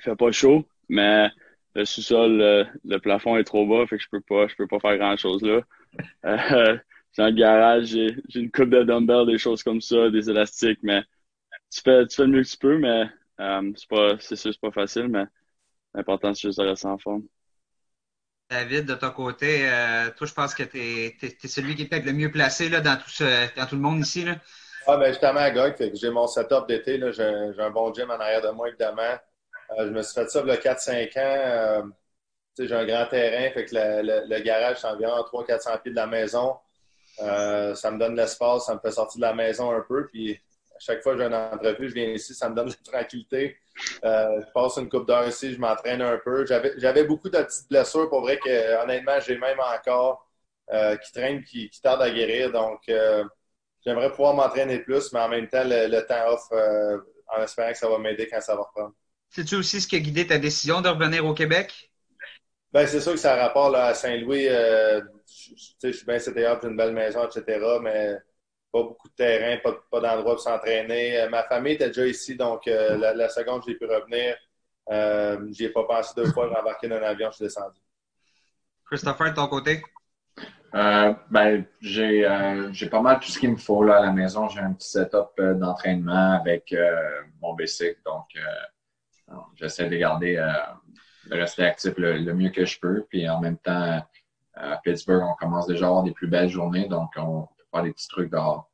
Il 0.00 0.02
fait 0.02 0.16
pas 0.16 0.32
chaud, 0.32 0.66
mais 0.88 1.28
le 1.74 1.84
sous-sol, 1.84 2.38
le, 2.84 2.98
plafond 2.98 3.36
est 3.36 3.44
trop 3.44 3.66
bas, 3.66 3.86
fait 3.86 3.98
que 3.98 4.02
je 4.02 4.08
peux 4.10 4.20
pas, 4.20 4.48
je 4.48 4.56
peux 4.56 4.66
pas 4.66 4.80
faire 4.80 4.96
grand 4.96 5.16
chose 5.16 5.42
là. 5.42 5.60
Euh, 6.24 6.78
dans 7.18 7.26
le 7.26 7.32
garage, 7.32 7.86
j'ai, 7.86 8.16
une 8.34 8.50
coupe 8.50 8.70
de 8.70 8.82
dumbbells, 8.82 9.26
des 9.26 9.38
choses 9.38 9.62
comme 9.62 9.80
ça, 9.80 10.10
des 10.10 10.30
élastiques, 10.30 10.80
mais 10.82 11.02
tu 11.70 11.80
fais, 11.82 12.06
tu 12.06 12.16
fais 12.16 12.22
le 12.22 12.28
mieux 12.28 12.42
que 12.42 12.48
tu 12.48 12.56
peux, 12.56 12.78
mais 12.78 13.04
euh, 13.40 13.72
c'est 13.76 13.88
pas, 13.88 14.18
c'est 14.18 14.36
sûr, 14.36 14.52
c'est 14.52 14.60
pas 14.60 14.72
facile, 14.72 15.08
mais 15.08 15.24
l'important, 15.94 16.34
c'est 16.34 16.48
juste 16.48 16.60
de 16.60 16.66
rester 16.66 16.86
en 16.88 16.98
forme. 16.98 17.24
David, 18.48 18.86
de 18.86 18.94
ton 18.94 19.10
côté, 19.10 19.68
euh, 19.70 20.10
toi, 20.16 20.26
je 20.26 20.34
pense 20.34 20.54
que 20.54 20.64
tu 20.64 20.78
es, 20.78 21.16
celui 21.44 21.76
qui 21.76 21.82
est 21.82 21.86
peut-être 21.86 22.06
le 22.06 22.12
mieux 22.12 22.32
placé 22.32 22.68
là, 22.68 22.80
dans, 22.80 22.96
tout 22.96 23.10
ce, 23.10 23.54
dans 23.54 23.66
tout 23.66 23.76
le 23.76 23.82
monde 23.82 24.00
ici. 24.00 24.24
Là. 24.24 24.36
Ah, 24.88 24.96
ben, 24.96 25.08
justement, 25.08 25.38
à 25.38 25.52
Gog, 25.52 25.76
j'ai 25.94 26.10
mon 26.10 26.26
setup 26.26 26.66
d'été. 26.66 26.98
J'ai, 27.12 27.52
j'ai 27.54 27.62
un 27.62 27.70
bon 27.70 27.94
gym 27.94 28.10
en 28.10 28.14
arrière 28.14 28.42
de 28.42 28.48
moi, 28.48 28.68
évidemment. 28.68 29.18
Euh, 29.78 29.86
je 29.86 29.90
me 29.90 30.02
suis 30.02 30.14
fait 30.14 30.28
ça 30.28 30.40
a 30.40 30.56
4-5 30.56 31.18
ans. 31.18 31.20
Euh, 31.22 31.82
j'ai 32.58 32.74
un 32.74 32.84
grand 32.84 33.06
terrain, 33.06 33.50
fait 33.52 33.64
que 33.64 33.74
le, 33.74 34.40
garage, 34.40 34.78
c'est 34.78 34.86
environ 34.86 35.22
300-400 35.22 35.82
pieds 35.82 35.92
de 35.92 35.96
la 35.96 36.06
maison. 36.06 36.56
Euh, 37.20 37.74
ça 37.74 37.90
me 37.90 37.98
donne 37.98 38.16
l'espace, 38.16 38.66
ça 38.66 38.74
me 38.74 38.80
fait 38.80 38.90
sortir 38.90 39.18
de 39.20 39.26
la 39.26 39.34
maison 39.34 39.70
un 39.70 39.80
peu. 39.80 40.06
Puis 40.08 40.34
à 40.74 40.78
chaque 40.78 41.02
fois 41.02 41.14
que 41.14 41.20
j'ai 41.20 41.26
une 41.26 41.34
entrevue, 41.34 41.88
je 41.88 41.94
viens 41.94 42.10
ici, 42.10 42.34
ça 42.34 42.48
me 42.50 42.54
donne 42.54 42.68
de 42.68 42.74
la 42.92 42.98
tranquillité. 42.98 43.56
je 44.02 44.52
passe 44.52 44.76
une 44.76 44.88
coupe 44.88 45.06
d'heure 45.06 45.26
ici, 45.28 45.54
je 45.54 45.58
m'entraîne 45.60 46.02
un 46.02 46.18
peu. 46.18 46.44
J'avais 46.46 47.04
beaucoup 47.04 47.30
de 47.30 47.38
petites 47.38 47.68
blessures, 47.68 48.08
pour 48.10 48.22
vrai 48.22 48.38
que 48.38 48.82
honnêtement, 48.82 49.18
j'ai 49.20 49.38
même 49.38 49.60
encore 49.60 50.26
qui 50.70 51.12
traînent, 51.12 51.42
qui, 51.44 51.70
qui 51.70 51.80
tardent 51.80 52.02
à 52.02 52.10
guérir. 52.10 52.52
Donc, 52.52 52.82
j'aimerais 53.84 54.10
pouvoir 54.10 54.34
m'entraîner 54.34 54.80
plus, 54.80 55.12
mais 55.12 55.20
en 55.20 55.28
même 55.28 55.48
temps, 55.48 55.64
le, 55.64 55.86
le 55.88 56.06
temps 56.06 56.28
off 56.28 56.50
en 56.52 57.42
espérant 57.42 57.72
que 57.72 57.78
ça 57.78 57.88
va 57.88 57.98
m'aider 57.98 58.28
quand 58.28 58.40
ça 58.40 58.54
va 58.54 58.62
reprendre. 58.62 58.94
C'est-tu 59.30 59.54
aussi 59.54 59.80
ce 59.80 59.88
qui 59.88 59.96
a 59.96 60.00
guidé 60.00 60.26
ta 60.26 60.38
décision 60.38 60.80
de 60.80 60.88
revenir 60.88 61.24
au 61.24 61.34
Québec? 61.34 61.90
Ben, 62.72 62.86
c'est 62.86 63.00
sûr 63.00 63.12
que 63.12 63.18
ça 63.18 63.34
a 63.34 63.46
rapport 63.46 63.70
là, 63.70 63.86
à 63.86 63.94
Saint-Louis. 63.94 64.46
Euh, 64.48 65.00
je 65.82 65.92
suis 65.92 66.06
bien 66.06 66.18
CTA, 66.18 66.58
j'ai 66.60 66.68
une 66.68 66.76
belle 66.76 66.92
maison, 66.92 67.26
etc. 67.26 67.58
Mais 67.82 68.16
pas 68.72 68.82
beaucoup 68.82 69.08
de 69.08 69.14
terrain, 69.14 69.58
pas, 69.62 69.74
pas 69.90 70.00
d'endroit 70.00 70.34
pour 70.34 70.42
s'entraîner. 70.42 71.20
Euh, 71.20 71.28
ma 71.28 71.42
famille 71.44 71.74
était 71.74 71.88
déjà 71.88 72.06
ici, 72.06 72.36
donc 72.36 72.66
euh, 72.68 72.96
la, 72.96 73.28
seconde 73.28 73.64
que 73.64 73.70
j'ai 73.70 73.78
pu 73.78 73.86
revenir, 73.86 74.36
euh, 74.90 75.46
j'y 75.50 75.64
ai 75.64 75.68
pas 75.70 75.84
pensé 75.84 76.12
deux 76.16 76.30
fois 76.32 76.48
d'embarquer 76.48 76.88
dans 76.88 76.96
un 76.96 77.02
avion, 77.02 77.30
je 77.30 77.36
suis 77.36 77.44
descendu. 77.44 77.80
Christopher, 78.86 79.30
de 79.30 79.36
ton 79.36 79.48
côté? 79.48 79.82
Euh, 80.74 81.12
ben, 81.30 81.64
j'ai 81.80 82.28
j'ai 82.72 82.88
pas 82.88 83.00
mal 83.00 83.18
tout 83.18 83.28
ce 83.28 83.38
qu'il 83.38 83.50
me 83.50 83.56
faut 83.56 83.82
là 83.82 83.98
à 83.98 84.00
la 84.02 84.12
maison. 84.12 84.48
J'ai 84.48 84.60
un 84.60 84.72
petit 84.72 84.88
setup 84.88 85.40
d'entraînement 85.40 86.34
avec 86.34 86.74
mon 87.40 87.54
basic, 87.54 87.96
donc 88.04 88.26
J'essaie 89.56 89.88
de 89.88 89.96
garder, 89.96 90.36
euh, 90.36 90.52
de 91.26 91.36
rester 91.36 91.64
actif 91.64 91.94
le, 91.96 92.32
mieux 92.34 92.50
que 92.50 92.64
je 92.64 92.78
peux. 92.80 93.04
Puis 93.08 93.28
en 93.28 93.40
même 93.40 93.58
temps, 93.58 94.02
à 94.54 94.76
Pittsburgh, 94.82 95.22
on 95.22 95.34
commence 95.34 95.66
déjà 95.66 95.86
à 95.86 95.88
avoir 95.88 96.02
des 96.02 96.12
plus 96.12 96.28
belles 96.28 96.48
journées, 96.48 96.88
donc 96.88 97.10
on 97.16 97.42
peut 97.42 97.64
faire 97.72 97.82
des 97.82 97.92
petits 97.92 98.08
trucs 98.08 98.30
dehors. 98.30 98.70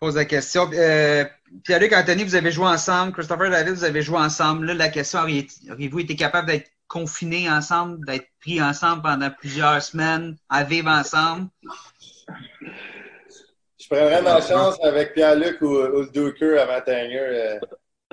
Pose 0.00 0.16
la 0.16 0.24
question. 0.24 0.70
Euh, 0.74 1.24
Pierre-Luc, 1.62 1.92
Anthony, 1.92 2.24
vous 2.24 2.34
avez 2.34 2.50
joué 2.50 2.66
ensemble. 2.66 3.12
Christopher 3.12 3.50
David, 3.50 3.74
vous 3.74 3.84
avez 3.84 4.02
joué 4.02 4.18
ensemble. 4.18 4.66
Là, 4.66 4.74
la 4.74 4.88
question, 4.88 5.20
auriez-vous 5.20 6.00
été 6.00 6.16
capable 6.16 6.48
d'être 6.48 6.70
confinés 6.88 7.48
ensemble, 7.50 8.04
d'être 8.04 8.26
pris 8.40 8.60
ensemble 8.60 9.02
pendant 9.02 9.30
plusieurs 9.30 9.80
semaines, 9.82 10.36
à 10.48 10.64
vivre 10.64 10.90
ensemble? 10.90 11.48
Je 13.80 13.86
prendrais 13.88 14.22
ma 14.22 14.40
chance 14.40 14.76
avec 14.82 15.14
Pierre-Luc 15.14 15.60
ou, 15.62 15.66
ou, 15.66 16.02
le 16.02 16.10
Duker 16.10 16.58
avant 16.58 16.80
Tanger. 16.80 17.58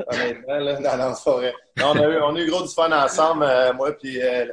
Euh, 0.02 0.16
honnêtement, 0.16 0.58
là, 0.58 0.98
dans, 0.98 1.16
forêt. 1.16 1.54
on, 1.82 1.98
a 1.98 2.08
eu, 2.08 2.22
on 2.22 2.36
a 2.36 2.40
eu 2.40 2.50
gros 2.50 2.62
du 2.62 2.74
fun 2.74 2.92
ensemble, 2.92 3.44
euh, 3.44 3.74
moi 3.74 3.92
puis 3.94 4.22
euh, 4.22 4.46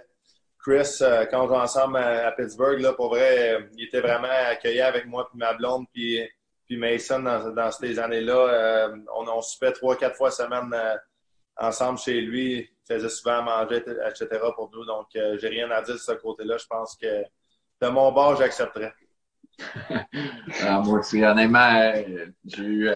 Chris, 0.59 0.99
euh, 1.01 1.27
quand 1.27 1.45
on 1.45 1.49
joue 1.49 1.55
ensemble 1.55 1.97
à, 1.99 2.33
Pittsburgh, 2.33 2.81
là, 2.81 2.93
pour 2.93 3.11
vrai, 3.11 3.69
il 3.77 3.85
était 3.87 4.01
vraiment 4.01 4.29
accueilli 4.51 4.81
avec 4.81 5.07
moi 5.07 5.29
puis 5.29 5.39
ma 5.39 5.55
blonde 5.55 5.87
puis, 5.93 6.21
puis 6.67 6.77
Mason 6.77 7.21
dans, 7.21 7.51
dans 7.51 7.71
ces 7.71 7.99
années-là. 7.99 8.91
on, 9.17 9.29
on 9.29 9.41
soupait 9.41 9.73
trois, 9.73 9.97
quatre 9.97 10.17
fois 10.17 10.31
semaine 10.31 10.75
ensemble 11.57 11.99
chez 11.99 12.21
lui. 12.21 12.69
Il 12.91 12.95
faisait 12.95 13.09
souvent 13.09 13.39
à 13.39 13.43
manger, 13.43 13.77
etc. 13.77 14.27
pour 14.55 14.71
nous. 14.73 14.85
Donc, 14.85 15.07
j'ai 15.13 15.49
rien 15.49 15.71
à 15.71 15.81
dire 15.83 15.95
de 15.95 16.01
ce 16.01 16.13
côté-là. 16.13 16.57
Je 16.59 16.67
pense 16.67 16.97
que 16.97 17.23
de 17.81 17.89
mon 17.89 18.13
bord, 18.13 18.37
j'accepterais. 18.37 18.93
Ah, 20.63 20.81
moi 20.85 21.01
aussi, 21.01 21.23
honnêtement, 21.25 21.93
j'ai 22.45 22.63
eu 22.63 22.91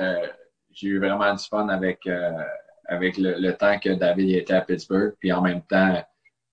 j'ai 0.73 0.89
eu 0.89 0.99
vraiment 0.99 1.35
du 1.35 1.45
fun 1.45 1.69
avec, 1.69 2.07
euh, 2.07 2.33
avec 2.87 3.17
le, 3.19 3.51
temps 3.53 3.79
que 3.79 3.91
David 3.91 4.37
était 4.37 4.55
à 4.55 4.61
Pittsburgh. 4.61 5.15
Puis 5.21 5.33
en 5.33 5.43
même 5.43 5.63
temps, 5.63 6.03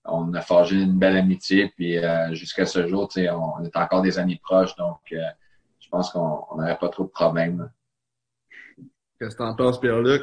on 0.04 0.32
a 0.34 0.40
forgé 0.40 0.76
une 0.76 0.98
belle 0.98 1.16
amitié. 1.16 1.72
Puis 1.76 1.98
euh, 1.98 2.32
jusqu'à 2.34 2.66
ce 2.66 2.86
jour, 2.86 3.08
on, 3.16 3.52
on 3.58 3.64
est 3.64 3.76
encore 3.76 4.02
des 4.02 4.18
amis 4.18 4.36
proches. 4.36 4.74
Donc, 4.76 5.00
euh, 5.12 5.18
je 5.80 5.88
pense 5.88 6.10
qu'on 6.10 6.46
n'aurait 6.56 6.78
pas 6.78 6.88
trop 6.88 7.04
de 7.04 7.10
problèmes. 7.10 7.70
Qu'est-ce 9.18 9.34
que 9.34 9.42
t'en 9.42 9.54
penses, 9.54 9.80
Pierre-Luc? 9.80 10.22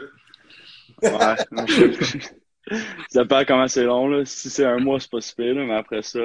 Ouais, 1.03 1.35
ça 3.09 3.23
dépend 3.23 3.43
comment 3.45 3.67
c'est 3.67 3.83
long. 3.83 4.07
Là. 4.07 4.25
Si 4.25 4.49
c'est 4.49 4.65
un 4.65 4.79
mois, 4.79 4.99
c'est 4.99 5.11
pas 5.11 5.21
super, 5.21 5.53
mais 5.53 5.75
après 5.75 6.01
ça, 6.01 6.19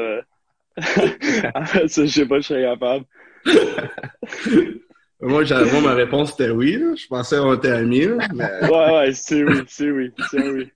après 1.55 1.89
ça, 1.89 2.07
je 2.07 2.11
sais 2.11 2.27
pas, 2.27 2.41
je 2.41 2.47
serais 2.47 2.63
capable. 2.63 3.05
Moi, 5.23 5.45
moi, 5.45 5.81
ma 5.81 5.95
réponse 5.95 6.33
était 6.33 6.51
oui. 6.51 6.77
Là. 6.79 6.95
Je 6.97 7.07
pensais 7.07 7.39
qu'on 7.39 7.55
était 7.55 7.71
amis. 7.71 8.09
Mais... 8.35 8.51
Ouais, 8.63 8.93
ouais, 8.93 9.13
c'est 9.15 9.45
oui, 9.45 9.63
c'est 9.69 9.91
oui, 9.91 10.13
c'est 10.31 10.51
oui. 10.51 10.73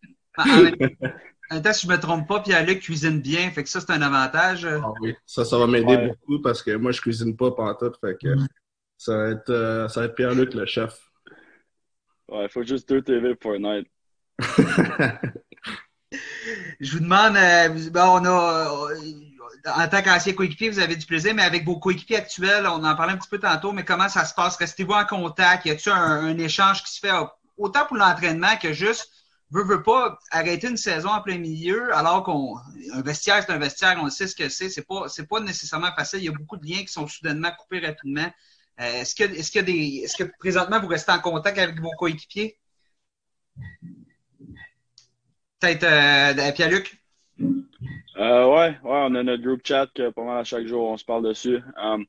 En 1.51 1.61
temps, 1.61 1.73
si 1.73 1.87
je 1.87 1.93
me 1.93 1.99
trompe 1.99 2.27
pas, 2.27 2.41
Pierre-Luc 2.41 2.81
cuisine 2.81 3.21
bien, 3.21 3.51
fait 3.51 3.63
que 3.63 3.69
ça, 3.69 3.81
c'est 3.81 3.93
un 3.93 4.03
avantage. 4.03 4.65
Ah 4.67 4.93
oui, 5.01 5.15
ça, 5.25 5.45
ça 5.45 5.59
va 5.59 5.67
m'aider 5.67 5.97
beaucoup 5.97 6.41
parce 6.41 6.63
que 6.63 6.77
moi, 6.77 6.93
je 6.93 7.01
cuisine 7.01 7.37
pas 7.37 7.51
tout, 7.79 7.93
fait 8.01 8.17
que 8.21 8.35
ça 8.99 9.17
va 9.17 9.29
être, 9.31 9.51
euh, 9.51 9.89
ça 9.89 10.01
va 10.01 10.07
être 10.07 10.15
Pierre-Luc 10.15 10.55
le 10.55 10.67
chef. 10.67 10.99
Ouais, 12.29 12.45
il 12.45 12.49
faut 12.49 12.65
juste 12.65 12.89
deux 12.89 13.03
TV 13.03 13.35
pour 13.37 13.59
night. 13.59 13.87
je 16.81 16.93
vous 16.93 17.01
demande, 17.01 17.37
euh, 17.37 17.69
bon, 17.91 18.21
on 18.21 18.25
a, 18.25 18.89
en 19.67 19.89
tant 19.89 20.03
qu'ancien 20.03 20.33
coéquipier, 20.33 20.71
vous 20.71 20.79
avez 20.79 20.97
du 20.97 21.07
plaisir, 21.07 21.35
mais 21.35 21.43
avec 21.43 21.65
vos 21.65 21.79
coéquipiers 21.79 22.17
actuels, 22.17 22.67
on 22.67 22.85
en 22.85 22.95
parlait 22.95 23.13
un 23.13 23.17
petit 23.17 23.29
peu 23.29 23.39
tantôt, 23.39 23.73
mais 23.73 23.85
comment 23.85 24.09
ça 24.09 24.25
se 24.25 24.35
passe? 24.35 24.57
Restez-vous 24.57 24.93
en 24.93 25.05
contact? 25.05 25.67
Y 25.67 25.71
a-t-il 25.71 25.93
un, 25.93 26.39
échange 26.39 26.83
qui 26.85 26.93
se 26.93 27.01
fait 27.01 27.13
autant 27.57 27.85
pour 27.87 27.97
l'entraînement 27.97 28.57
que 28.57 28.73
juste 28.73 29.11
veut, 29.51 29.65
veut 29.65 29.83
pas 29.83 30.19
arrêter 30.31 30.69
une 30.69 30.77
saison 30.77 31.09
en 31.11 31.21
plein 31.21 31.39
milieu, 31.39 31.95
alors 31.97 32.23
qu'on 32.23 32.59
un 32.93 33.03
vestiaire, 33.03 33.43
c'est 33.45 33.53
un 33.53 33.59
vestiaire, 33.59 33.99
on 34.01 34.11
sait 34.11 34.29
ce 34.29 34.37
que 34.37 34.49
c'est. 34.49 34.69
C'est 34.69 34.87
pas, 34.87 35.09
c'est 35.09 35.27
pas 35.27 35.41
nécessairement 35.41 35.93
facile. 35.95 36.21
Il 36.21 36.27
y 36.27 36.29
a 36.29 36.33
beaucoup 36.33 36.57
de 36.57 36.67
liens 36.67 36.83
qui 36.83 36.93
sont 36.93 37.07
soudainement 37.07 37.51
coupés 37.59 37.85
rapidement. 37.85 38.31
Euh, 38.81 39.01
est-ce 39.01 39.15
que, 39.15 39.25
est-ce 39.25 39.51
que 39.51 39.61
des, 39.61 40.03
est-ce 40.05 40.17
que 40.17 40.31
présentement 40.39 40.81
vous 40.81 40.89
restez 40.89 41.13
en 41.13 41.21
contact 41.21 41.59
avec 41.59 41.81
vos 41.81 41.93
coéquipiers? 41.93 42.59
Peut-être 45.61 45.85
euh, 45.85 46.53
Pierre-Luc? 46.53 47.01
Euh, 48.19 48.47
ouais, 48.47 48.71
ouais, 48.71 48.79
on 48.83 49.15
a 49.15 49.23
notre 49.23 49.43
group 49.43 49.61
chat 49.65 49.89
que 49.95 50.11
pas 50.11 50.25
mal 50.25 50.39
à 50.39 50.45
chaque 50.45 50.67
jour, 50.67 50.89
on 50.89 50.97
se 50.97 51.05
parle 51.05 51.29
dessus. 51.29 51.61
Um, 51.77 52.07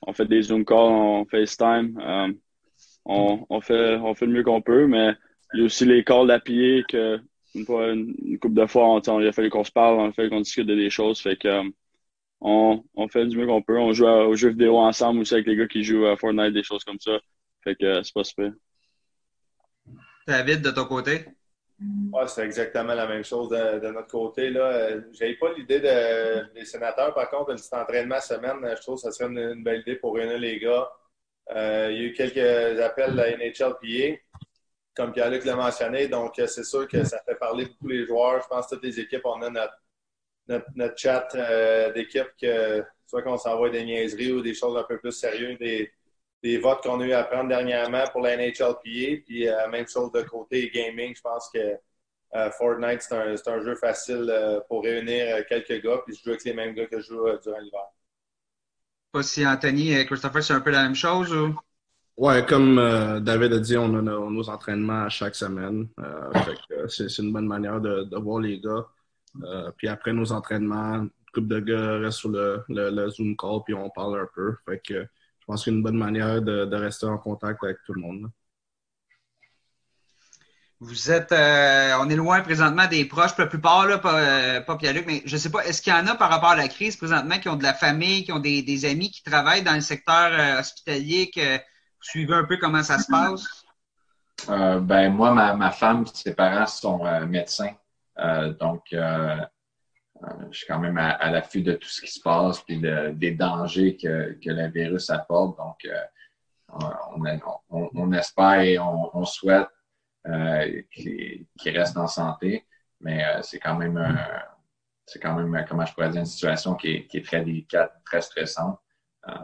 on 0.00 0.12
fait 0.12 0.26
des 0.26 0.42
Zoom 0.42 0.64
calls, 0.64 0.78
on 0.78 1.26
FaceTime. 1.26 1.98
Um, 2.00 2.38
on, 3.04 3.46
on, 3.50 3.60
fait, 3.60 3.96
on 3.96 4.14
fait 4.14 4.26
le 4.26 4.32
mieux 4.32 4.44
qu'on 4.44 4.62
peut, 4.62 4.86
mais 4.86 5.14
il 5.52 5.60
y 5.60 5.62
a 5.62 5.66
aussi 5.66 5.84
les 5.84 6.04
calls 6.04 6.26
d'appuyé 6.26 6.84
que 6.88 7.20
une, 7.54 7.66
fois, 7.66 7.90
une, 7.92 8.38
couple 8.38 8.54
de 8.54 8.66
fois, 8.66 8.86
on, 8.88 9.02
on, 9.06 9.20
il 9.20 9.28
a 9.28 9.32
fallu 9.32 9.50
qu'on 9.50 9.64
se 9.64 9.72
parle, 9.72 9.96
on 10.00 10.08
a 10.08 10.12
fallu 10.12 10.30
qu'on 10.30 10.40
discute 10.40 10.66
de 10.66 10.74
des 10.74 10.88
choses. 10.90 11.20
Fait 11.20 11.36
que 11.36 11.48
um, 11.48 11.72
on, 12.40 12.82
on 12.94 13.08
fait 13.08 13.26
du 13.26 13.36
mieux 13.36 13.46
qu'on 13.46 13.62
peut. 13.62 13.78
On 13.78 13.92
joue 13.92 14.06
aux 14.06 14.36
jeux 14.36 14.50
vidéo 14.50 14.78
ensemble 14.78 15.20
aussi 15.20 15.34
avec 15.34 15.46
les 15.46 15.56
gars 15.56 15.68
qui 15.68 15.84
jouent 15.84 16.06
à 16.06 16.16
Fortnite, 16.16 16.54
des 16.54 16.62
choses 16.62 16.84
comme 16.84 17.00
ça. 17.00 17.18
Fait 17.62 17.76
que 17.76 18.02
c'est 18.02 18.14
pas 18.14 18.24
super. 18.24 18.52
David, 20.26 20.62
de 20.62 20.70
ton 20.70 20.86
côté? 20.86 21.26
Ouais, 22.12 22.28
c'est 22.28 22.44
exactement 22.44 22.94
la 22.94 23.06
même 23.06 23.24
chose 23.24 23.48
de, 23.48 23.90
notre 23.90 24.08
côté. 24.08 24.50
Là. 24.50 25.00
J'avais 25.12 25.36
pas 25.36 25.52
l'idée 25.54 25.80
de, 25.80 26.52
des 26.52 26.64
sénateurs. 26.64 27.14
Par 27.14 27.30
contre, 27.30 27.52
un 27.52 27.56
petit 27.56 27.74
entraînement 27.74 28.20
semaine, 28.20 28.58
je 28.76 28.82
trouve 28.82 28.96
que 28.96 29.02
ça 29.02 29.12
serait 29.12 29.30
une, 29.30 29.62
belle 29.64 29.80
idée 29.80 29.96
pour 29.96 30.14
réunir 30.14 30.38
les 30.38 30.58
gars. 30.58 30.90
Euh, 31.54 31.88
il 31.90 31.96
y 31.96 32.00
a 32.00 32.08
eu 32.08 32.12
quelques 32.12 32.80
appels 32.80 33.14
la 33.14 33.30
NHLPA, 33.36 34.20
comme 34.94 35.12
Pierre-Luc 35.12 35.44
l'a 35.44 35.56
mentionné. 35.56 36.08
Donc, 36.08 36.34
c'est 36.36 36.64
sûr 36.64 36.86
que 36.86 37.02
ça 37.04 37.18
fait 37.26 37.36
parler 37.36 37.64
beaucoup 37.64 37.88
les 37.88 38.06
joueurs. 38.06 38.42
Je 38.42 38.48
pense 38.48 38.66
que 38.66 38.74
toutes 38.74 38.84
les 38.84 39.00
équipes, 39.00 39.24
on 39.24 39.40
a 39.42 39.50
notre, 39.50 40.66
notre, 40.76 40.98
chat 40.98 41.28
euh, 41.34 41.92
d'équipe 41.92 42.28
que 42.40 42.84
soit 43.06 43.22
qu'on 43.22 43.38
s'envoie 43.38 43.70
des 43.70 43.84
niaiseries 43.84 44.32
ou 44.32 44.42
des 44.42 44.54
choses 44.54 44.76
un 44.76 44.84
peu 44.84 44.98
plus 44.98 45.12
sérieuses, 45.12 45.58
des 46.42 46.58
votes 46.58 46.82
qu'on 46.82 47.00
a 47.00 47.06
eu 47.06 47.12
à 47.12 47.24
prendre 47.24 47.48
dernièrement 47.48 48.04
pour 48.10 48.22
la 48.22 48.36
NHLPA. 48.36 49.22
Puis 49.24 49.48
euh, 49.48 49.68
même 49.70 49.86
chose 49.86 50.10
de 50.12 50.22
côté 50.22 50.70
gaming, 50.70 51.14
je 51.14 51.22
pense 51.22 51.48
que 51.52 51.76
euh, 52.34 52.50
Fortnite, 52.52 53.02
c'est 53.02 53.14
un, 53.14 53.54
un, 53.54 53.60
jeu 53.62 53.74
facile 53.76 54.26
euh, 54.28 54.60
pour 54.68 54.82
réunir 54.82 55.44
quelques 55.46 55.82
gars, 55.82 55.98
puis 56.04 56.16
je 56.16 56.22
joue 56.22 56.30
avec 56.30 56.44
les 56.44 56.54
mêmes 56.54 56.74
gars 56.74 56.86
que 56.86 56.98
je 56.98 57.08
joue 57.08 57.26
durant 57.42 57.58
l'hiver. 57.58 57.84
Pas 59.12 59.22
si 59.22 59.46
Anthony 59.46 59.92
et 59.92 60.06
Christopher, 60.06 60.42
c'est 60.42 60.54
un 60.54 60.60
peu 60.60 60.70
la 60.70 60.84
même 60.84 60.94
chose 60.94 61.32
ou? 61.32 61.54
Ouais, 62.16 62.44
comme 62.44 62.76
David 63.22 63.54
a 63.54 63.58
dit, 63.58 63.76
on 63.76 63.94
a 63.94 64.02
nos, 64.02 64.48
entraînements 64.48 65.04
à 65.04 65.08
chaque 65.08 65.34
semaine. 65.34 65.88
c'est 66.88 67.18
une 67.18 67.32
bonne 67.32 67.46
manière 67.46 67.80
de, 67.80 68.04
de 68.04 68.16
voir 68.18 68.40
les 68.40 68.60
gars. 68.60 68.86
puis 69.76 69.88
après 69.88 70.12
nos 70.12 70.30
entraînements, 70.32 70.94
une 70.94 71.10
couple 71.32 71.48
de 71.48 71.60
gars 71.60 71.98
restent 71.98 72.18
sur 72.18 72.28
le, 72.30 72.64
le, 72.68 73.08
Zoom 73.10 73.36
call, 73.36 73.60
puis 73.64 73.74
on 73.74 73.88
parle 73.90 74.20
un 74.20 74.28
peu. 74.34 74.56
Fait 74.66 74.80
que 74.86 75.06
je 75.42 75.46
pense 75.46 75.60
que 75.60 75.64
c'est 75.64 75.70
une 75.72 75.82
bonne 75.82 75.98
manière 75.98 76.40
de, 76.40 76.76
rester 76.76 77.06
en 77.06 77.18
contact 77.18 77.64
avec 77.64 77.78
tout 77.84 77.92
le 77.94 78.00
monde. 78.00 78.30
Vous 80.78 81.10
êtes, 81.10 81.32
euh, 81.32 81.96
on 82.00 82.08
est 82.08 82.16
loin 82.16 82.40
présentement 82.42 82.86
des 82.86 83.04
proches, 83.04 83.32
pour 83.32 83.40
la 83.40 83.46
plupart, 83.48 83.86
là, 83.86 83.98
pas, 83.98 84.20
euh, 84.20 84.60
pas 84.60 84.76
Pierre-Luc, 84.76 85.04
mais 85.06 85.22
je 85.24 85.34
ne 85.34 85.40
sais 85.40 85.50
pas, 85.50 85.64
est-ce 85.64 85.82
qu'il 85.82 85.92
y 85.92 85.96
en 85.96 86.06
a 86.06 86.14
par 86.14 86.30
rapport 86.30 86.50
à 86.50 86.56
la 86.56 86.68
crise 86.68 86.96
présentement 86.96 87.38
qui 87.40 87.48
ont 87.48 87.56
de 87.56 87.62
la 87.64 87.74
famille, 87.74 88.24
qui 88.24 88.30
ont 88.30 88.38
des, 88.38 88.84
amis 88.84 89.10
qui 89.10 89.24
travaillent 89.24 89.64
dans 89.64 89.74
le 89.74 89.80
secteur 89.80 90.30
euh, 90.32 90.60
hospitalier, 90.60 91.30
que 91.34 91.56
vous 91.56 92.02
suivez 92.02 92.34
un 92.34 92.44
peu 92.44 92.56
comment 92.56 92.84
ça 92.84 92.98
se 92.98 93.10
passe? 93.10 93.64
ben 94.46 95.12
moi, 95.12 95.32
ma, 95.32 95.54
ma, 95.54 95.70
femme, 95.72 96.04
ses 96.06 96.34
parents 96.34 96.66
sont 96.66 97.04
médecins. 97.26 97.74
donc, 98.60 98.92
euh, 98.92 99.36
je 100.50 100.58
suis 100.58 100.66
quand 100.66 100.78
même 100.78 100.98
à, 100.98 101.30
l'affût 101.30 101.62
de 101.62 101.74
tout 101.74 101.88
ce 101.88 102.00
qui 102.00 102.10
se 102.10 102.20
passe 102.20 102.62
et 102.68 102.80
des 103.12 103.32
dangers 103.32 103.96
que, 103.96 104.38
que 104.42 104.50
le 104.50 104.68
virus 104.68 105.10
apporte. 105.10 105.56
Donc, 105.58 105.84
euh, 105.84 106.88
on, 107.70 108.12
espère 108.12 108.60
et 108.60 108.78
on, 108.78 109.24
souhaite 109.24 109.68
euh, 110.26 110.82
qu'il 110.90 111.46
reste 111.66 111.96
en 111.96 112.06
santé, 112.06 112.66
mais 113.00 113.22
c'est 113.42 113.58
quand 113.58 113.76
même 113.76 114.00
c'est 115.04 115.18
quand 115.18 115.34
même, 115.34 115.64
comment 115.68 115.84
je 115.84 115.92
pourrais 115.92 116.08
dire, 116.10 116.20
une 116.20 116.26
situation 116.26 116.74
qui 116.74 117.06
est, 117.12 117.24
très 117.24 117.44
délicate, 117.44 117.92
très 118.04 118.22
stressante, 118.22 118.78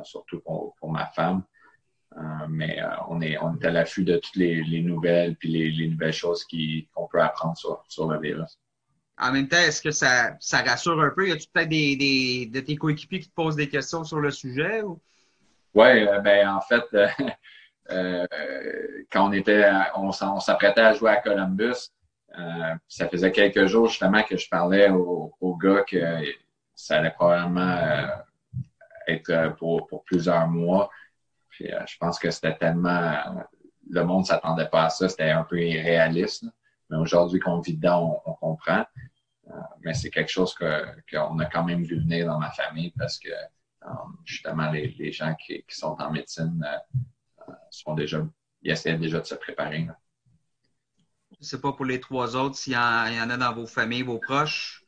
surtout 0.04 0.40
pour, 0.40 0.90
ma 0.90 1.06
femme. 1.06 1.42
mais 2.48 2.80
on, 3.08 3.20
est, 3.20 3.36
on 3.38 3.58
est 3.58 3.64
à 3.66 3.70
l'affût 3.70 4.04
de 4.04 4.16
toutes 4.16 4.36
les, 4.36 4.82
nouvelles 4.82 5.36
puis 5.36 5.50
les, 5.50 5.88
nouvelles 5.88 6.12
choses 6.12 6.46
qu'on 6.46 7.06
peut 7.08 7.20
apprendre 7.20 7.58
sur, 7.58 7.84
sur 7.88 8.08
le 8.08 8.18
virus. 8.18 8.58
En 9.20 9.32
même 9.32 9.48
temps, 9.48 9.58
est-ce 9.58 9.82
que 9.82 9.90
ça, 9.90 10.38
rassure 10.52 11.00
un 11.00 11.10
peu? 11.10 11.28
Y 11.28 11.32
a-tu 11.32 11.48
peut-être 11.52 11.68
des, 11.68 11.96
des, 11.96 12.46
de 12.46 12.60
tes 12.60 12.76
coéquipiers 12.76 13.20
qui 13.20 13.28
te 13.28 13.34
posent 13.34 13.56
des 13.56 13.68
questions 13.68 14.04
sur 14.04 14.20
le 14.20 14.30
sujet? 14.30 14.82
Ou? 14.82 15.00
Oui, 15.74 16.06
euh, 16.06 16.20
ben 16.20 16.48
en 16.48 16.60
fait, 16.60 16.84
euh, 16.94 17.08
euh, 17.90 18.26
quand 19.10 19.28
on 19.28 19.32
était, 19.32 19.68
on, 19.96 20.12
s'apprêtait 20.12 20.80
à 20.80 20.94
jouer 20.94 21.10
à 21.10 21.16
Columbus, 21.16 21.92
ça 22.86 23.08
faisait 23.08 23.32
quelques 23.32 23.66
jours 23.66 23.88
justement 23.88 24.22
que 24.22 24.36
je 24.36 24.48
parlais 24.48 24.90
aux 24.90 25.32
au 25.40 25.56
gars 25.56 25.82
que 25.82 25.98
ça 26.74 26.98
allait 26.98 27.10
probablement 27.10 28.06
être 29.08 29.56
pour, 29.56 29.86
pour, 29.88 30.04
plusieurs 30.04 30.46
mois. 30.46 30.90
Puis 31.48 31.68
je 31.86 31.96
pense 31.98 32.18
que 32.18 32.30
c'était 32.30 32.56
tellement, 32.56 33.44
le 33.90 34.04
monde 34.04 34.24
s'attendait 34.26 34.68
pas 34.68 34.84
à 34.84 34.90
ça, 34.90 35.08
c'était 35.08 35.30
un 35.30 35.42
peu 35.42 35.60
irréaliste. 35.60 36.44
Mais 36.90 36.96
aujourd'hui 36.96 37.40
qu'on 37.40 37.60
vit 37.60 37.76
dedans, 37.76 38.22
on, 38.24 38.32
comprend. 38.34 38.84
Euh, 39.48 39.52
mais 39.82 39.94
c'est 39.94 40.10
quelque 40.10 40.30
chose 40.30 40.54
qu'on 40.54 41.38
a 41.38 41.44
quand 41.46 41.64
même 41.64 41.82
vu 41.82 42.00
venir 42.00 42.26
dans 42.26 42.38
ma 42.38 42.50
famille 42.50 42.92
parce 42.98 43.18
que 43.18 43.30
euh, 43.30 43.88
justement, 44.24 44.70
les, 44.70 45.12
gens 45.12 45.34
qui, 45.34 45.64
sont 45.68 45.96
en 45.98 46.10
médecine 46.10 46.64
euh, 46.66 47.52
sont 47.70 47.94
déjà, 47.94 48.26
ils 48.62 48.70
essaient 48.70 48.98
déjà 48.98 49.20
de 49.20 49.26
se 49.26 49.34
préparer. 49.34 49.86
Je 51.32 51.36
ne 51.40 51.44
sais 51.44 51.60
pas 51.60 51.72
pour 51.72 51.84
les 51.84 52.00
trois 52.00 52.36
autres 52.36 52.56
s'il 52.56 52.72
y, 52.72 52.76
en 52.76 53.30
a 53.30 53.36
dans 53.36 53.54
vos 53.54 53.66
familles, 53.66 54.02
vos 54.02 54.18
proches. 54.18 54.84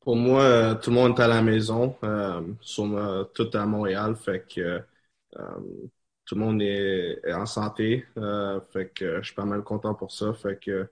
Pour 0.00 0.16
moi, 0.16 0.74
tout 0.76 0.90
le 0.90 0.96
monde 0.96 1.18
est 1.18 1.22
à 1.22 1.28
la 1.28 1.42
maison, 1.42 1.96
tout 2.00 3.50
à 3.52 3.66
Montréal, 3.66 4.16
fait 4.16 4.46
que 4.46 4.82
tout 6.28 6.34
le 6.34 6.42
monde 6.42 6.60
est, 6.60 7.32
en 7.32 7.46
santé. 7.46 8.06
Euh, 8.18 8.60
fait 8.70 8.90
que 8.90 9.16
je 9.22 9.26
suis 9.26 9.34
pas 9.34 9.46
mal 9.46 9.62
content 9.62 9.94
pour 9.94 10.12
ça. 10.12 10.34
Fait 10.34 10.62
que 10.62 10.90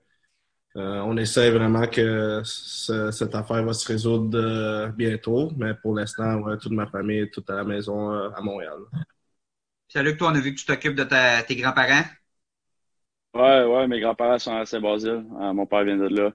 euh, 0.77 1.01
on 1.01 1.17
essaie 1.17 1.49
vraiment 1.51 1.87
que 1.87 2.41
cette 2.43 3.35
affaire 3.35 3.63
va 3.63 3.73
se 3.73 3.87
résoudre 3.87 4.37
euh, 4.37 4.87
bientôt. 4.89 5.51
Mais 5.57 5.73
pour 5.73 5.95
l'instant, 5.95 6.41
toute 6.57 6.71
ma 6.71 6.87
famille 6.87 7.19
est 7.19 7.33
toute 7.33 7.49
à 7.49 7.55
la 7.55 7.63
maison 7.63 8.11
à 8.11 8.39
Montréal. 8.41 8.79
Salut, 9.87 10.15
toi, 10.15 10.29
on 10.31 10.35
a 10.35 10.39
vu 10.39 10.53
que 10.53 10.59
tu 10.59 10.65
t'occupes 10.65 10.95
de 10.95 11.03
tes 11.45 11.55
grands-parents. 11.55 12.05
Ouais, 13.33 13.65
ouais, 13.65 13.87
mes 13.87 13.99
grands-parents 13.99 14.39
sont 14.39 14.55
à 14.55 14.65
Saint-Basile. 14.65 15.25
mon 15.29 15.65
père 15.65 15.83
vient 15.83 15.97
de 15.97 16.07
là. 16.07 16.33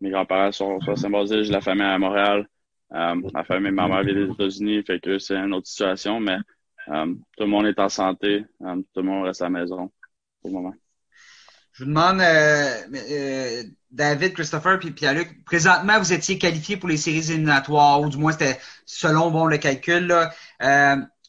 mes 0.00 0.10
grands-parents 0.10 0.52
sont, 0.52 0.78
à 0.86 0.96
Saint-Basile, 0.96 1.42
j'ai 1.42 1.52
la 1.52 1.60
famille 1.60 1.84
à 1.84 1.98
Montréal. 1.98 2.48
ma 2.90 3.44
famille, 3.44 3.72
ma 3.72 3.88
mère 3.88 4.02
vient 4.02 4.14
des 4.14 4.32
États-Unis, 4.32 4.82
fait 4.86 5.00
que 5.00 5.18
c'est 5.18 5.36
une 5.36 5.54
autre 5.54 5.66
situation, 5.66 6.20
mais 6.20 6.38
euh, 6.88 7.06
tout 7.36 7.44
le 7.44 7.46
monde 7.46 7.66
est 7.66 7.78
en 7.78 7.88
santé. 7.88 8.44
Euh, 8.62 8.76
tout 8.76 9.00
le 9.00 9.02
monde 9.02 9.24
reste 9.24 9.42
à 9.42 9.46
la 9.46 9.50
maison 9.50 9.90
pour 10.40 10.50
le 10.50 10.52
moment. 10.52 10.74
Je 11.78 11.84
vous 11.84 11.90
demande, 11.90 12.20
euh, 12.22 13.62
David, 13.90 14.32
Christopher 14.32 14.78
puis 14.78 14.92
Pierre-Luc, 14.92 15.44
présentement, 15.44 15.98
vous 15.98 16.12
étiez 16.12 16.38
qualifié 16.38 16.78
pour 16.78 16.88
les 16.88 16.96
séries 16.96 17.30
éliminatoires, 17.30 18.00
ou 18.00 18.08
du 18.08 18.16
moins 18.16 18.32
c'était 18.32 18.58
selon 18.86 19.30
bon 19.30 19.44
le 19.44 19.58
calcul. 19.58 20.14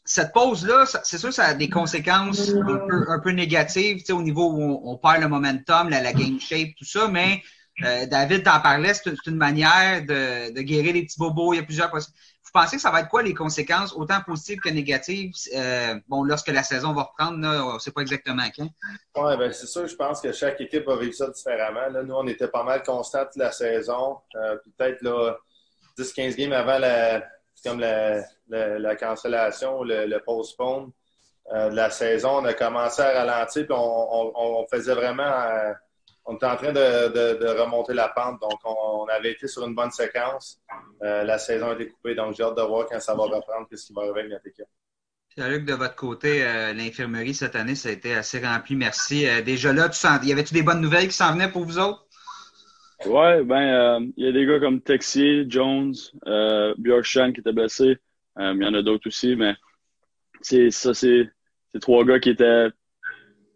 cette 0.06 0.32
pause-là, 0.32 0.86
c'est 1.04 1.18
sûr, 1.18 1.34
ça 1.34 1.48
a 1.48 1.54
des 1.54 1.70
conséquences 1.70 2.50
un 3.10 3.20
peu, 3.20 3.32
négatives 3.32 4.04
au 4.10 4.22
niveau 4.22 4.50
où 4.54 4.82
on, 4.90 4.96
perd 4.96 5.22
le 5.22 5.28
momentum, 5.28 5.90
la, 5.90 6.14
game 6.14 6.40
shape, 6.40 6.70
tout 6.78 6.86
ça, 6.86 7.10
mais 7.10 7.42
David 7.82 8.44
t'en 8.44 8.62
parlait, 8.62 8.94
c'est 8.94 9.14
une 9.26 9.36
manière 9.36 10.06
de, 10.06 10.54
de, 10.54 10.62
guérir 10.62 10.94
les 10.94 11.04
petits 11.04 11.20
bobos. 11.20 11.54
Il 11.54 11.58
y 11.58 11.60
a 11.60 11.64
plusieurs 11.64 11.92
possibilités. 11.92 12.22
Pensez 12.58 12.78
que 12.78 12.82
ça 12.82 12.90
va 12.90 13.02
être 13.02 13.10
quoi 13.10 13.22
les 13.22 13.36
conséquences, 13.36 13.94
autant 13.94 14.20
positives 14.26 14.58
que 14.60 14.70
négatives, 14.70 15.32
euh, 15.56 15.94
bon, 16.08 16.24
lorsque 16.24 16.48
la 16.48 16.64
saison 16.64 16.92
va 16.92 17.04
reprendre, 17.04 17.38
on 17.38 17.76
ne 17.76 17.78
sait 17.78 17.92
pas 17.92 18.02
exactement 18.02 18.42
quand? 18.56 18.68
Oui, 19.16 19.38
bien, 19.38 19.52
c'est 19.52 19.68
sûr, 19.68 19.88
je 19.88 19.96
pense 19.96 20.20
que 20.22 20.32
chaque 20.32 20.60
équipe 20.60 20.88
va 20.88 20.98
vivre 20.98 21.14
ça 21.14 21.30
différemment. 21.30 21.88
Là, 21.92 22.02
nous, 22.02 22.16
on 22.16 22.26
était 22.26 22.48
pas 22.48 22.64
mal 22.64 22.82
constants 22.82 23.26
toute 23.26 23.36
la 23.36 23.52
saison. 23.52 24.18
Euh, 24.38 24.58
peut-être 24.76 25.04
10-15 26.00 26.36
games 26.36 26.52
avant 26.52 26.80
la, 26.80 27.24
comme 27.64 27.80
la, 27.80 28.24
la, 28.50 28.96
cancellation, 28.96 29.84
le, 29.84 30.08
le 30.08 30.20
postpone 30.20 30.90
euh, 31.54 31.70
de 31.70 31.76
la 31.76 31.92
saison, 31.92 32.40
on 32.40 32.46
a 32.46 32.56
commencé 32.56 33.04
à 33.04 33.24
ralentir, 33.24 33.68
puis 33.68 33.76
on, 33.78 34.34
on 34.36 34.66
faisait 34.68 34.96
vraiment 34.96 35.76
on 36.28 36.36
était 36.36 36.46
en 36.46 36.56
train 36.58 36.74
de, 36.74 37.60
remonter 37.62 37.94
la 37.94 38.10
pente, 38.10 38.42
donc 38.42 38.60
on, 38.66 39.06
avait 39.06 39.32
été 39.32 39.48
sur 39.48 39.66
une 39.66 39.74
bonne 39.74 39.92
séquence. 39.92 40.60
Euh, 41.02 41.24
la 41.24 41.38
saison 41.38 41.70
a 41.70 41.74
été 41.74 41.88
coupée, 41.88 42.16
donc 42.16 42.36
j'ai 42.36 42.44
hâte 42.44 42.58
de 42.58 42.62
voir 42.62 42.86
quand 42.88 43.00
ça 43.00 43.16
va 43.16 43.24
reprendre 43.24 43.68
et 43.72 43.78
ce 43.78 43.88
qui 43.88 43.94
va 43.94 44.02
arriver 44.02 44.20
avec 44.20 44.32
notre 44.34 44.48
équipe. 44.48 44.66
Pierre-Luc, 45.30 45.66
de 45.66 45.74
votre 45.74 45.96
côté, 45.96 46.44
l'infirmerie 46.76 47.34
cette 47.34 47.56
année, 47.56 47.76
ça 47.76 47.90
a 47.90 47.92
été 47.92 48.14
assez 48.16 48.40
rempli. 48.40 48.76
Merci. 48.76 49.28
déjà 49.44 49.72
là, 49.72 49.88
tu 49.88 49.98
sens... 49.98 50.20
y 50.24 50.32
avait-tu 50.32 50.54
des 50.54 50.64
bonnes 50.64 50.82
nouvelles 50.82 51.08
qui 51.08 51.14
s'en 51.14 51.32
venaient 51.32 51.52
pour 51.52 51.64
vous 51.64 51.78
autres? 51.78 52.08
Ouais, 53.06 53.44
ben, 53.44 54.12
il 54.18 54.26
y 54.26 54.28
a 54.28 54.32
des 54.32 54.46
gars 54.46 54.60
comme 54.60 54.82
Texier, 54.82 55.46
Jones, 55.48 55.94
euh, 56.26 56.74
Bjorkshan 56.80 57.32
qui 57.32 57.42
étaient 57.42 57.54
blessés. 57.54 57.98
Il 58.40 58.62
y 58.62 58.66
en 58.66 58.74
a 58.74 58.82
d'autres 58.82 59.08
aussi, 59.08 59.36
mais 59.36 59.56
c'est 60.42 60.72
ça, 60.72 60.94
c'est 60.94 61.30
trois 61.80 62.04
gars 62.04 62.20
qui 62.20 62.32
étaient 62.32 62.68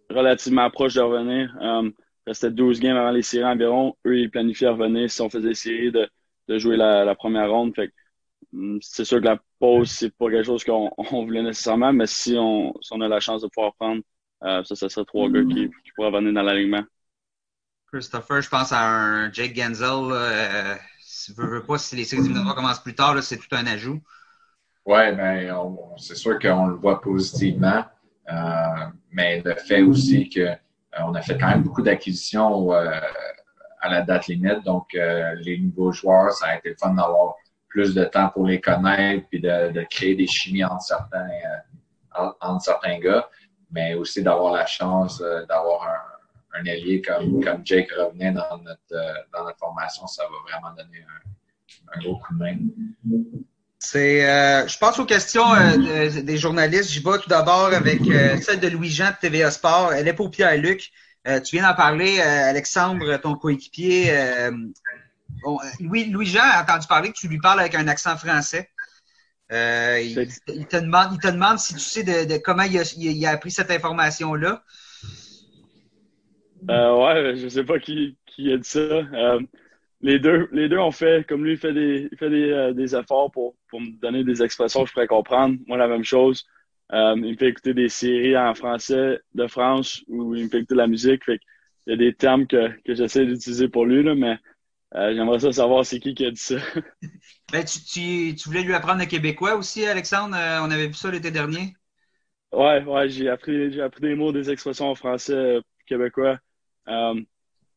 relativement 0.10 0.70
proches 0.70 0.96
de 0.96 1.01
revenir. 1.01 1.56
Um, 1.60 1.94
restait 2.28 2.51
12 2.51 2.80
games 2.80 2.98
avant 2.98 3.12
les 3.12 3.22
séries 3.22 3.46
environ. 3.46 3.96
Eux, 4.06 4.20
ils 4.20 4.30
planifiaient 4.30 4.70
revenir 4.70 5.10
si 5.10 5.22
on 5.22 5.30
faisait 5.30 5.50
les 5.50 5.56
séries 5.56 5.92
de, 5.92 6.10
de 6.48 6.58
jouer 6.58 6.78
la, 6.78 7.06
la, 7.06 7.16
première 7.16 7.50
ronde. 7.50 7.74
Fait 7.75 7.92
hum, 8.54 8.80
c'est 8.82 9.06
sûr 9.06 9.20
que 9.20 9.25
la 9.25 9.40
pause, 9.60 9.90
c'est 9.90 10.16
pas 10.16 10.30
quelque 10.30 10.46
chose 10.46 10.63
qu'on 10.63 10.92
on 10.98 11.25
voulait 11.25 11.44
nécessairement, 11.44 11.94
mais 11.94 12.08
si 12.08 12.36
on, 12.38 12.74
si 12.82 12.94
on 12.94 13.01
a 13.01 13.08
la 13.08 13.20
chance 13.20 13.42
de 13.42 13.48
pouvoir 13.48 13.74
prendre, 13.75 14.01
euh, 14.44 14.63
ça, 14.63 14.75
ça 14.75 14.90
serait 14.90 15.06
trois 15.06 15.30
gars 15.30 15.44
qui, 15.44 15.70
qui 15.70 15.92
pourraient 15.96 16.12
venir 16.12 16.34
dans 16.34 16.44
l'alignement. 16.44 16.84
Christopher, 17.92 18.42
je 18.42 18.50
pense 18.50 18.72
à 18.72 18.82
un 18.82 19.32
Jake 19.32 19.56
Genzel. 19.56 20.12
Euh, 20.12 20.75
si 21.00 21.34
veux, 21.34 21.46
veux 21.46 21.63
pas, 21.63 21.78
si 21.78 21.96
les 21.96 22.06
séries 22.06 22.22
éliminatoires 22.22 22.56
commencent 22.56 22.82
plus 22.82 22.96
tard, 22.96 23.22
c'est 23.22 23.38
tout 23.38 23.54
un 23.54 23.66
ajout. 23.68 24.01
Oui, 24.86 25.12
ben, 25.16 25.54
c'est 25.98 26.16
sûr 26.16 26.40
qu'on 26.40 26.68
le 26.68 26.75
voit 26.75 27.01
positivement. 27.01 27.84
Euh, 28.32 28.86
mais 29.12 29.42
le 29.44 29.56
fait 29.56 29.82
aussi 29.82 30.30
qu'on 30.30 30.56
euh, 31.00 31.13
a 31.13 31.21
fait 31.21 31.38
quand 31.38 31.48
même 31.48 31.63
beaucoup 31.63 31.81
d'acquisitions 31.81 32.74
euh, 32.74 33.00
à 33.79 33.89
la 33.89 34.01
date 34.01 34.27
limite. 34.27 34.63
Donc, 34.63 34.93
les 34.93 35.57
nouveaux 35.57 35.91
joueurs, 35.91 36.31
ça 36.31 36.48
a 36.48 36.57
été 36.57 36.69
le 36.69 36.75
fun 36.79 36.93
d'avoir 36.93 37.36
plus 37.67 37.95
de 37.95 38.03
temps 38.05 38.29
pour 38.29 38.45
les 38.45 38.62
connaître 38.62 39.27
puis 39.29 39.41
de, 39.41 39.71
de 39.71 39.83
créer 39.89 40.13
des 40.15 40.27
chimies 40.27 40.63
entre 40.63 40.81
certains, 40.83 41.29
entre 42.41 42.62
certains 42.62 43.00
gars, 43.00 43.27
mais 43.71 43.95
aussi 43.95 44.21
d'avoir 44.21 44.53
la 44.53 44.67
chance 44.67 45.19
d'avoir 45.50 45.88
un, 45.88 46.60
un 46.60 46.65
allié 46.67 47.01
comme, 47.01 47.43
comme 47.43 47.65
Jake 47.65 47.89
revenait 47.91 48.33
dans 48.33 48.57
notre, 48.60 49.27
dans 49.33 49.45
notre 49.45 49.57
formation, 49.57 50.05
ça 50.05 50.24
va 50.25 50.51
vraiment 50.51 50.75
donner 50.75 51.00
un, 51.00 51.98
un 51.98 52.03
gros 52.03 52.17
coup 52.17 52.36
de 52.36 52.39
main. 52.39 52.57
C'est, 53.83 54.29
euh, 54.29 54.67
je 54.67 54.77
pense 54.77 55.00
aux 55.00 55.05
questions 55.05 55.55
euh, 55.55 56.21
des 56.21 56.38
journalistes. 56.38 56.91
J'y 56.91 57.00
vais 57.00 57.17
tout 57.17 57.27
d'abord 57.27 57.73
avec 57.73 58.01
euh, 58.07 58.38
celle 58.38 58.59
de 58.59 58.67
Louis-Jean 58.67 59.09
de 59.09 59.15
TVA 59.19 59.50
Sport. 59.50 59.91
Elle 59.93 60.07
est 60.07 60.13
pour 60.13 60.29
Pierre-Luc. 60.29 60.91
tu 61.25 61.55
viens 61.55 61.67
d'en 61.67 61.73
parler, 61.73 62.21
Alexandre, 62.21 63.17
ton 63.17 63.33
coéquipier. 63.33 64.13
Louis, 65.79 66.11
Louis-Jean 66.11 66.43
a 66.43 66.61
entendu 66.61 66.85
parler 66.85 67.11
que 67.11 67.17
tu 67.17 67.27
lui 67.27 67.39
parles 67.39 67.59
avec 67.59 67.73
un 67.73 67.88
accent 67.88 68.15
français. 68.17 68.69
Il, 69.50 70.29
te 70.69 70.77
demande, 70.77 71.13
il 71.13 71.19
te 71.19 71.29
demande 71.29 71.57
si 71.57 71.73
tu 71.73 71.79
sais 71.79 72.03
de, 72.03 72.38
comment 72.38 72.63
il 72.63 72.77
a, 72.77 72.83
il 72.95 73.25
a, 73.25 73.31
appris 73.31 73.50
cette 73.50 73.71
information-là. 73.71 74.63
ouais, 76.69 77.35
je 77.35 77.47
sais 77.50 77.63
pas 77.63 77.79
qui, 77.79 78.15
qui 78.27 78.53
a 78.53 78.57
dit 78.57 78.69
ça 78.69 78.79
les 80.01 80.20
deux, 80.20 80.50
les 80.51 80.67
deux 80.70 80.79
ont 80.79 80.91
fait, 80.91 81.27
comme 81.27 81.43
lui, 81.43 81.53
il 81.53 81.58
fait 81.58 81.74
des, 81.74 82.10
il 82.12 82.17
fait 82.17 82.29
des, 82.29 82.51
euh, 82.51 82.74
des 82.74 82.96
efforts 82.96 83.31
pour, 83.31 83.55
pour 83.70 83.81
me 83.81 83.91
donner 84.00 84.24
des 84.24 84.41
expressions 84.41 84.84
que 84.84 84.89
je 84.89 84.93
pourrais 84.93 85.08
comprendre. 85.08 85.58
Moi, 85.67 85.77
la 85.77 85.88
même 85.88 86.03
chose. 86.03 86.46
Euh, 86.91 87.13
il 87.15 87.31
me 87.31 87.38
fait 87.38 87.48
écouter 87.48 87.74
des 87.74 87.88
séries 87.88 88.38
en 88.38 88.53
français 88.53 89.20
de 89.34 89.48
France 89.48 90.03
ou 90.08 90.36
il 90.36 90.46
me 90.46 90.50
fait 90.50 90.58
écouter 90.58 90.74
de 90.74 90.79
la 90.79 90.88
musique. 90.88 91.24
Fait 91.24 91.39
il 91.88 91.91
y 91.91 91.93
a 91.93 91.98
des 91.98 92.13
termes 92.13 92.46
que, 92.46 92.70
que 92.84 92.93
j'essaie 92.93 93.25
d'utiliser 93.25 93.67
pour 93.67 93.86
lui, 93.86 94.03
là, 94.03 94.13
mais 94.13 94.38
euh, 94.96 95.15
j'aimerais 95.15 95.39
ça 95.39 95.51
savoir 95.51 95.86
c'est 95.86 96.00
qui 96.00 96.13
qui 96.13 96.25
a 96.25 96.31
dit 96.31 96.39
ça. 96.39 96.55
ben, 97.51 97.63
tu, 97.63 97.79
tu, 97.79 98.36
tu, 98.36 98.50
voulais 98.50 98.62
lui 98.62 98.74
apprendre 98.74 99.00
le 99.00 99.05
québécois 99.08 99.55
aussi, 99.55 99.86
Alexandre? 99.86 100.36
on 100.36 100.70
avait 100.70 100.88
vu 100.88 100.93
ça 100.93 101.10
l'été 101.10 101.31
dernier. 101.31 101.74
Ouais, 102.51 102.84
ouais, 102.84 103.10
j'ai 103.10 103.29
appris, 103.29 103.72
j'ai 103.72 103.81
appris 103.81 104.01
des 104.01 104.15
mots, 104.15 104.31
des 104.31 104.51
expressions 104.51 104.89
en 104.89 104.96
français 104.96 105.60
québécois 105.88 106.38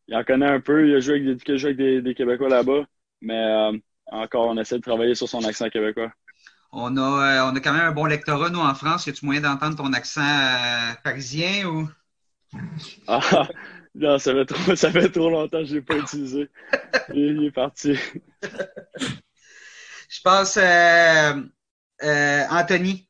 il 0.09 0.15
en 0.15 0.25
connaît 0.25 0.49
un 0.49 0.61
peu. 0.61 0.89
Il 0.89 0.97
a 0.97 1.01
joué 1.01 1.15
avec 1.15 1.45
des, 1.45 1.65
avec 1.65 1.77
des, 2.03 2.15
Québécois 2.15 2.49
là-bas. 2.49 2.85
Mais 3.21 3.39
euh, 3.39 3.73
encore, 4.07 4.49
on 4.49 4.59
essaie 4.59 4.77
de 4.77 4.83
travailler 4.83 5.15
sur 5.15 5.29
son 5.29 5.45
accent 5.45 5.69
québécois. 5.69 6.13
On 6.73 6.97
a, 6.97 7.01
euh, 7.01 7.51
on 7.51 7.57
a 7.57 7.61
quand 7.61 7.73
même 7.73 7.87
un 7.87 7.93
bon 7.93 8.05
lectorat, 8.05 8.51
nous, 8.51 8.61
en 8.61 8.75
France. 8.75 9.07
Y 9.07 9.11
a-tu 9.11 9.25
moyen 9.25 9.41
d'entendre 9.41 9.77
ton 9.77 9.93
accent 9.93 10.21
euh, 10.21 10.93
parisien 11.03 11.67
ou? 11.67 11.89
Ah, 13.07 13.49
non, 13.95 14.19
ça 14.19 14.33
fait 14.33 14.45
trop, 14.45 14.77
ça 14.77 14.91
fait 14.91 15.09
trop 15.09 15.31
longtemps 15.31 15.61
que 15.61 15.67
je 15.67 15.75
l'ai 15.77 15.83
pas 15.83 15.97
utilisé. 15.97 16.51
il, 17.15 17.45
est 17.45 17.51
parti. 17.51 17.97
je 20.09 20.21
pense, 20.23 20.59
Anthony, 22.51 23.09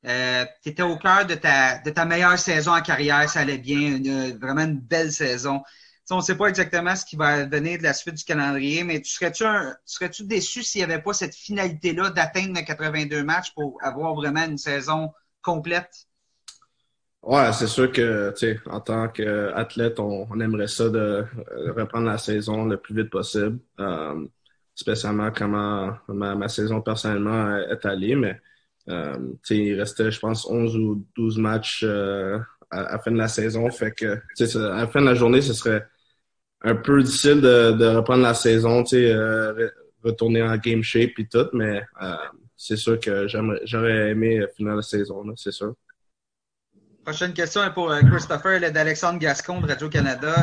tu 0.62 0.68
étais 0.68 0.82
au 0.82 0.96
cœur 0.96 1.26
de 1.26 1.34
ta, 1.34 1.78
de 1.78 1.90
ta 1.90 2.04
meilleure 2.04 2.38
saison 2.38 2.72
en 2.72 2.82
carrière. 2.82 3.28
Ça 3.28 3.40
allait 3.40 3.58
bien. 3.58 3.98
vraiment 4.38 4.64
une 4.64 4.78
belle 4.78 5.10
saison 5.10 5.62
on 6.10 6.18
ne 6.18 6.22
sait 6.22 6.36
pas 6.36 6.46
exactement 6.46 6.94
ce 6.94 7.04
qui 7.04 7.16
va 7.16 7.46
venir 7.46 7.78
de 7.78 7.82
la 7.82 7.94
suite 7.94 8.14
du 8.14 8.24
calendrier, 8.24 8.84
mais 8.84 9.00
tu 9.00 9.10
serais-tu 9.10 9.44
serais 9.84 10.10
déçu 10.20 10.62
s'il 10.62 10.80
n'y 10.80 10.92
avait 10.92 11.02
pas 11.02 11.14
cette 11.14 11.34
finalité-là 11.34 12.10
d'atteindre 12.10 12.54
les 12.54 12.64
82 12.64 13.24
matchs 13.24 13.54
pour 13.54 13.78
avoir 13.82 14.14
vraiment 14.14 14.44
une 14.44 14.58
saison 14.58 15.12
complète? 15.40 16.06
Ouais, 17.22 17.50
c'est 17.54 17.68
sûr 17.68 17.90
que, 17.90 18.32
tu 18.32 18.38
sais, 18.38 18.60
en 18.66 18.80
tant 18.80 19.08
qu'athlète, 19.08 19.98
on, 19.98 20.40
aimerait 20.40 20.68
ça 20.68 20.90
de 20.90 21.24
reprendre 21.74 22.06
la 22.06 22.18
saison 22.18 22.66
le 22.66 22.76
plus 22.76 22.94
vite 22.94 23.08
possible. 23.08 23.58
Euh, 23.80 24.26
spécialement 24.74 25.30
comment 25.30 25.96
ma, 26.08 26.48
saison 26.48 26.82
personnellement 26.82 27.56
est 27.56 27.86
allée, 27.86 28.14
mais 28.14 28.38
euh, 28.90 29.16
il 29.48 29.78
restait, 29.80 30.10
je 30.10 30.20
pense, 30.20 30.46
11 30.46 30.76
ou 30.76 31.06
12 31.16 31.38
matchs 31.38 31.82
euh, 31.82 32.38
à, 32.70 32.80
à, 32.80 32.92
la 32.92 32.98
fin 32.98 33.10
de 33.10 33.16
la 33.16 33.28
saison. 33.28 33.70
Fait 33.70 33.92
que, 33.92 34.16
à 34.16 34.80
la 34.80 34.86
fin 34.86 35.00
de 35.00 35.06
la 35.06 35.14
journée, 35.14 35.40
ce 35.40 35.54
serait 35.54 35.86
un 36.64 36.74
peu 36.74 37.02
difficile 37.02 37.40
de, 37.40 37.96
reprendre 37.96 38.22
la 38.22 38.34
saison, 38.34 38.82
tu 38.82 38.96
sais, 38.96 39.10
euh, 39.10 39.68
retourner 40.02 40.42
en 40.42 40.56
game 40.56 40.82
shape 40.82 41.18
et 41.18 41.26
tout, 41.26 41.46
mais 41.52 41.82
euh, 42.02 42.16
c'est 42.56 42.76
sûr 42.76 42.98
que 42.98 43.26
j'aurais 43.28 44.10
aimé 44.10 44.44
finir 44.56 44.74
la 44.74 44.82
saison, 44.82 45.24
c'est 45.36 45.52
sûr. 45.52 45.74
Prochaine 47.04 47.34
question 47.34 47.62
est 47.62 47.74
pour 47.74 47.90
euh, 47.90 48.00
Christopher, 48.00 48.72
d'Alexandre 48.72 49.18
Gascon 49.18 49.60
de 49.60 49.66
Radio-Canada. 49.66 50.34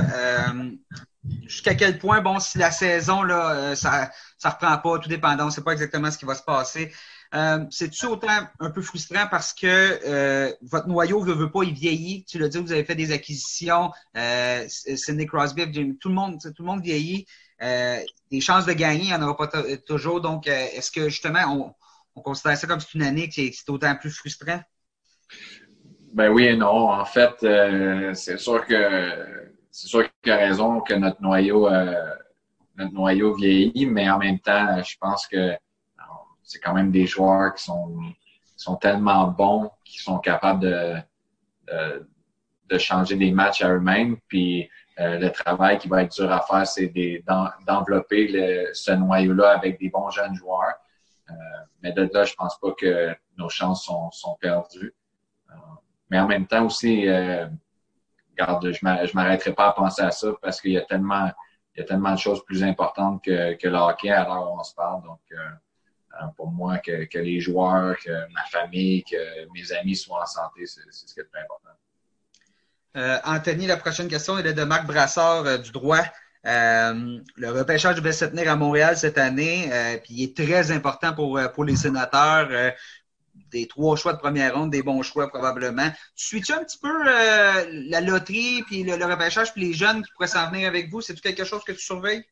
Jusqu'à 1.46 1.76
quel 1.76 2.00
point, 2.00 2.22
bon, 2.22 2.40
si 2.40 2.58
la 2.58 2.72
saison, 2.72 3.24
là, 3.24 3.76
ça 3.76 4.12
ne 4.44 4.50
reprend 4.50 4.78
pas, 4.78 5.00
tout 5.00 5.10
dépendant, 5.10 5.44
on 5.44 5.48
ne 5.48 5.52
sait 5.52 5.64
pas 5.64 5.74
exactement 5.74 6.10
ce 6.10 6.18
qui 6.18 6.26
va 6.26 6.36
se 6.36 6.44
passer. 6.44 6.92
Euh, 7.34 7.66
c'est-tu 7.70 8.06
autant 8.08 8.48
un 8.60 8.70
peu 8.72 8.82
frustrant 8.82 9.26
parce 9.30 9.54
que 9.54 9.66
euh, 9.68 10.52
votre 10.62 10.88
noyau 10.88 11.26
ne 11.26 11.32
veut 11.32 11.50
pas, 11.50 11.64
il 11.64 11.74
vieillit? 11.74 12.26
Tu 12.26 12.38
l'as 12.38 12.50
dit, 12.50 12.58
vous 12.58 12.72
avez 12.72 12.84
fait 12.84 12.96
des 12.96 13.12
acquisitions. 13.12 13.92
Euh, 14.18 14.66
Sidney 14.68 15.26
Crosby, 15.26 15.72
tout 16.00 16.10
le 16.10 16.16
monde, 16.16 16.40
tout 16.42 16.62
le 16.62 16.66
monde 16.66 16.82
vieillit. 16.82 17.26
Euh, 17.62 18.00
des 18.32 18.42
chances 18.42 18.66
de 18.66 18.74
gagner, 18.74 19.04
il 19.04 19.08
n'y 19.08 19.14
en 19.14 19.22
aura 19.22 19.38
pas 19.38 19.64
toujours. 19.88 20.20
Donc, 20.20 20.48
est-ce 20.48 20.92
que 20.92 21.08
justement, 21.08 21.46
on, 21.48 21.74
on, 22.16 22.22
considère 22.22 22.58
ça 22.58 22.68
comme 22.68 22.80
une 22.96 23.04
année 23.04 23.30
qui 23.30 23.48
est, 23.48 23.70
autant 23.70 23.96
plus 23.96 24.12
frustrant? 24.12 24.60
Ben 26.14 26.30
oui 26.30 26.46
et 26.46 26.58
non. 26.58 26.90
En 26.92 27.06
fait, 27.06 27.36
c'est 28.14 28.38
sûr 28.38 28.66
que 28.66 29.46
c'est 29.72 29.88
sûr 29.88 30.10
qu'il 30.22 30.34
a 30.34 30.38
raison 30.38 30.82
que 30.82 30.94
notre 30.96 31.22
noyau 31.22 31.70
notre 32.78 32.94
noyau 32.94 33.36
vieillit, 33.36 33.86
mais 33.86 34.10
en 34.10 34.18
même 34.18 34.40
temps, 34.40 34.82
je 34.84 34.96
pense 35.00 35.28
que 35.28 35.56
c'est 36.52 36.60
quand 36.60 36.74
même 36.74 36.92
des 36.92 37.06
joueurs 37.06 37.54
qui 37.54 37.64
sont, 37.64 37.98
sont 38.58 38.76
tellement 38.76 39.28
bons 39.28 39.72
qu'ils 39.86 40.02
sont 40.02 40.20
capables 40.20 40.60
de, 40.60 40.96
de, 42.70 42.78
changer 42.78 43.16
des 43.16 43.32
matchs 43.32 43.62
à 43.62 43.70
eux-mêmes. 43.70 44.18
Puis 44.28 44.70
euh, 45.00 45.18
le 45.18 45.30
travail 45.32 45.78
qui 45.78 45.88
va 45.88 46.04
être 46.04 46.14
dur 46.14 46.30
à 46.30 46.42
faire, 46.42 46.68
c'est 46.68 46.92
d'envelopper 47.66 48.68
ce 48.74 48.92
noyau-là 48.92 49.52
avec 49.52 49.80
des 49.80 49.90
bons 49.90 50.10
jeunes 50.10 50.36
joueurs. 50.36 50.74
Euh, 51.30 51.34
mais 51.82 51.94
de 51.94 52.10
là, 52.14 52.26
je 52.26 52.34
pense 52.34 52.60
pas 52.60 52.72
que 52.78 53.16
nos 53.38 53.48
chances 53.48 53.86
sont, 53.86 54.12
sont 54.12 54.36
perdues. 54.42 54.94
Euh, 55.52 55.56
mais 56.10 56.20
en 56.20 56.28
même 56.28 56.48
temps 56.48 56.66
aussi, 56.66 57.08
regarde, 58.32 58.72
je 58.74 59.16
m'arrêterai 59.16 59.54
pas 59.54 59.68
à 59.70 59.72
penser 59.72 60.02
à 60.02 60.12
ça 60.12 60.28
parce 60.42 60.60
qu'il 60.60 60.72
y 60.72 60.78
a 60.78 60.82
tellement 60.82 61.32
il 61.74 61.80
y 61.80 61.84
a 61.84 61.86
tellement 61.86 62.12
de 62.12 62.20
choses 62.20 62.44
plus 62.44 62.66
importantes 62.66 63.24
que, 63.24 63.54
que 63.54 63.70
le 63.70 63.78
hockey 63.78 64.10
à 64.10 64.26
l'heure 64.26 64.52
où 64.52 64.60
on 64.60 64.64
se 64.64 64.76
parle. 64.76 65.04
Donc, 65.04 65.22
pour 66.36 66.52
moi, 66.52 66.78
que, 66.80 67.18
les 67.18 67.40
joueurs, 67.40 67.96
que 67.98 68.12
ma 68.34 68.44
famille, 68.52 69.04
que 69.04 69.48
mes 69.54 69.72
amis 69.74 69.96
soient 69.96 70.24
en 70.24 70.26
santé, 70.26 70.66
c'est 70.66 70.82
ce 70.90 71.14
qui 71.14 71.20
est 71.20 71.24
le 71.24 71.30
plus 71.30 71.42
important. 71.42 71.70
Euh, 72.98 73.18
Anthony, 73.24 73.68
la 73.68 73.78
prochaine 73.78 74.08
question 74.08 74.38
est 74.38 74.54
de 74.54 74.64
Marc 74.64 74.86
Brassard 74.86 75.46
euh, 75.46 75.58
du 75.58 75.72
droit. 75.72 76.04
Euh, 76.46 77.20
le 77.36 77.52
repêchage 77.52 77.96
devait 77.96 78.12
se 78.12 78.26
tenir 78.26 78.52
à 78.52 78.56
Montréal 78.56 78.98
cette 78.98 79.18
année, 79.18 79.70
puis 80.04 80.16
il 80.16 80.24
est 80.24 80.36
très 80.36 80.72
important 80.72 81.14
pour, 81.14 81.40
pour 81.54 81.64
les 81.64 81.76
sénateurs. 81.76 82.74
des 83.52 83.68
trois 83.68 83.96
choix 83.96 84.14
de 84.14 84.18
première 84.18 84.56
ronde, 84.56 84.72
des 84.72 84.82
bons 84.82 85.04
choix 85.04 85.28
probablement. 85.28 85.90
Tu 86.16 86.26
suis-tu 86.26 86.52
un 86.52 86.64
petit 86.64 86.80
peu 86.80 87.04
la 87.04 88.02
loterie, 88.02 88.64
puis 88.64 88.84
le, 88.84 89.06
repêchage, 89.06 89.54
puis 89.54 89.68
les 89.68 89.74
jeunes 89.74 90.04
qui 90.04 90.12
pourraient 90.14 90.28
s'en 90.28 90.50
venir 90.50 90.68
avec 90.68 90.90
vous? 90.90 91.02
C'est-tu 91.02 91.22
quelque 91.22 91.44
chose 91.44 91.64
que 91.64 91.74
tu 91.74 91.82
surveilles? 91.82 92.26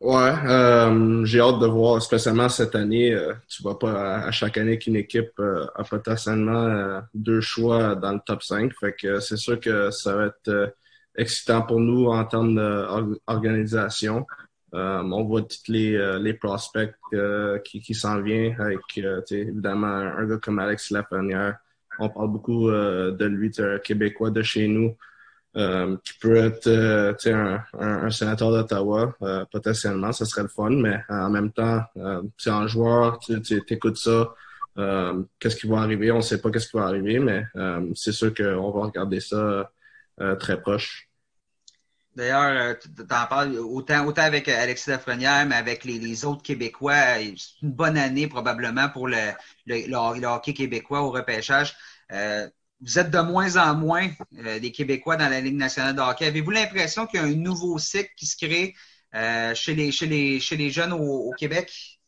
Ouais, 0.00 0.34
euh, 0.44 1.24
j'ai 1.24 1.40
hâte 1.40 1.58
de 1.58 1.66
voir, 1.66 2.02
spécialement 2.02 2.48
cette 2.50 2.74
année. 2.74 3.12
Euh, 3.14 3.32
tu 3.48 3.62
vois 3.62 3.78
pas 3.78 4.16
à, 4.26 4.30
chaque 4.30 4.58
année 4.58 4.78
qu'une 4.78 4.96
équipe 4.96 5.32
euh, 5.38 5.66
a 5.74 5.84
potentiellement 5.84 7.00
deux 7.14 7.40
choix 7.40 7.94
dans 7.94 8.12
le 8.12 8.20
top 8.24 8.42
5. 8.42 8.72
Fait 8.78 8.92
que 8.94 9.20
c'est 9.20 9.38
sûr 9.38 9.58
que 9.58 9.90
ça 9.90 10.14
va 10.14 10.26
être 10.26 10.74
excitant 11.16 11.62
pour 11.62 11.80
nous 11.80 12.06
en 12.08 12.24
termes 12.26 12.54
d'organisation. 12.56 14.26
on 14.72 15.24
voit 15.24 15.42
tous 15.42 15.68
les, 15.68 16.18
les 16.20 16.34
prospects 16.34 16.94
qui, 17.64 17.80
qui 17.80 17.94
s'en 17.94 18.20
viennent 18.20 18.60
avec 18.60 18.80
évidemment 19.30 19.86
un 19.86 20.26
gars 20.26 20.38
comme 20.38 20.58
Alex 20.58 20.90
Lafrenière. 20.90 21.56
On 21.98 22.10
parle 22.10 22.30
beaucoup 22.32 22.70
de 22.70 23.24
lui, 23.24 23.50
Québécois 23.82 24.30
de 24.30 24.42
chez 24.42 24.68
nous. 24.68 24.94
Euh, 25.56 25.96
qui 26.04 26.12
peut 26.18 26.36
être 26.36 26.66
euh, 26.66 27.14
un, 27.28 27.64
un, 27.80 28.10
sénateur 28.10 28.50
d'Ottawa, 28.50 29.16
euh, 29.22 29.42
potentiellement, 29.50 30.12
ce 30.12 30.26
serait 30.26 30.42
le 30.42 30.48
fun, 30.48 30.68
mais 30.68 30.98
en 31.08 31.30
même 31.30 31.50
temps, 31.50 31.80
c'est 32.36 32.50
un 32.50 32.66
joueur, 32.66 33.18
tu 33.20 33.62
écoutes 33.70 33.96
ça, 33.96 34.34
qu'est-ce 35.38 35.56
qui 35.56 35.66
va 35.66 35.78
arriver, 35.78 36.10
on 36.12 36.18
ne 36.18 36.20
sait 36.20 36.42
pas 36.42 36.50
qu'est-ce 36.50 36.68
qui 36.68 36.76
va 36.76 36.84
arriver, 36.84 37.20
mais 37.20 37.44
c'est 37.94 38.12
sûr 38.12 38.34
qu'on 38.34 38.70
va 38.70 38.84
regarder 38.84 39.20
ça 39.20 39.70
très 40.38 40.60
proche. 40.60 41.08
D'ailleurs, 42.14 42.76
tu 42.78 42.88
en 43.02 43.26
parles 43.26 43.58
autant, 43.58 44.04
autant 44.04 44.22
avec 44.22 44.48
Alexis 44.48 44.90
Lafrenière, 44.90 45.46
mais 45.46 45.54
avec 45.54 45.84
les, 45.84 46.24
autres 46.26 46.42
Québécois. 46.42 47.14
C'est 47.18 47.62
une 47.62 47.72
bonne 47.72 47.96
année 47.96 48.26
probablement 48.26 48.90
pour 48.90 49.08
le, 49.08 49.32
le, 49.66 50.26
hockey 50.26 50.52
québécois 50.52 51.00
au 51.00 51.10
repêchage 51.10 51.74
vous 52.80 52.98
êtes 52.98 53.10
de 53.10 53.18
moins 53.20 53.56
en 53.56 53.74
moins 53.74 54.08
euh, 54.44 54.58
des 54.58 54.70
Québécois 54.70 55.16
dans 55.16 55.28
la 55.28 55.40
Ligue 55.40 55.56
nationale 55.56 55.94
de 55.94 56.00
hockey. 56.00 56.26
Avez-vous 56.26 56.50
l'impression 56.50 57.06
qu'il 57.06 57.20
y 57.20 57.22
a 57.22 57.26
un 57.26 57.34
nouveau 57.34 57.78
cycle 57.78 58.10
qui 58.16 58.26
se 58.26 58.36
crée 58.36 58.74
euh, 59.14 59.54
chez, 59.54 59.74
les, 59.74 59.90
chez, 59.92 60.06
les, 60.06 60.40
chez 60.40 60.56
les 60.56 60.70
jeunes 60.70 60.92
au, 60.92 61.32
Québec? 61.38 61.98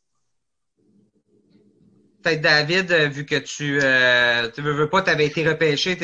Peut-être 2.23 2.43
David, 2.43 2.93
euh, 2.93 3.09
vu 3.09 3.25
que 3.25 3.37
tu 3.37 3.75
ne 3.75 4.71
veux, 4.71 4.91
pas, 4.91 5.03
tu 5.03 5.11
avais 5.11 5.27
été 5.27 5.49
repêché, 5.49 5.97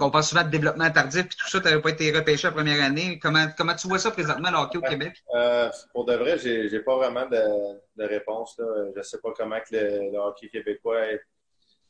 on 0.00 0.10
parle 0.10 0.24
souvent 0.24 0.42
de 0.42 0.50
développement 0.50 0.90
tardif 0.90 1.24
et 1.24 1.28
tout 1.28 1.48
ça, 1.48 1.60
tu 1.60 1.66
n'avais 1.66 1.80
pas 1.80 1.90
été 1.90 2.10
repêché 2.10 2.48
la 2.48 2.52
première 2.52 2.82
année. 2.82 3.18
Comment, 3.20 3.46
comment 3.56 3.76
tu 3.76 3.86
vois 3.86 4.00
ça 4.00 4.10
présentement, 4.10 4.50
le 4.50 4.56
hockey 4.58 4.78
au 4.78 4.82
Québec? 4.82 5.22
pour 5.92 6.04
de 6.04 6.14
vrai, 6.14 6.38
j'ai 6.38 6.68
n'ai 6.68 6.80
pas 6.80 6.96
vraiment 6.96 7.26
de, 7.26 7.40
de 7.96 8.04
réponse. 8.04 8.56
Je 8.58 8.98
ne 8.98 9.02
sais 9.02 9.18
pas 9.22 9.30
comment 9.34 9.58
que 9.60 9.74
le, 9.74 10.10
le 10.12 10.18
hockey 10.18 10.48
québécois 10.48 11.06
est 11.06 11.22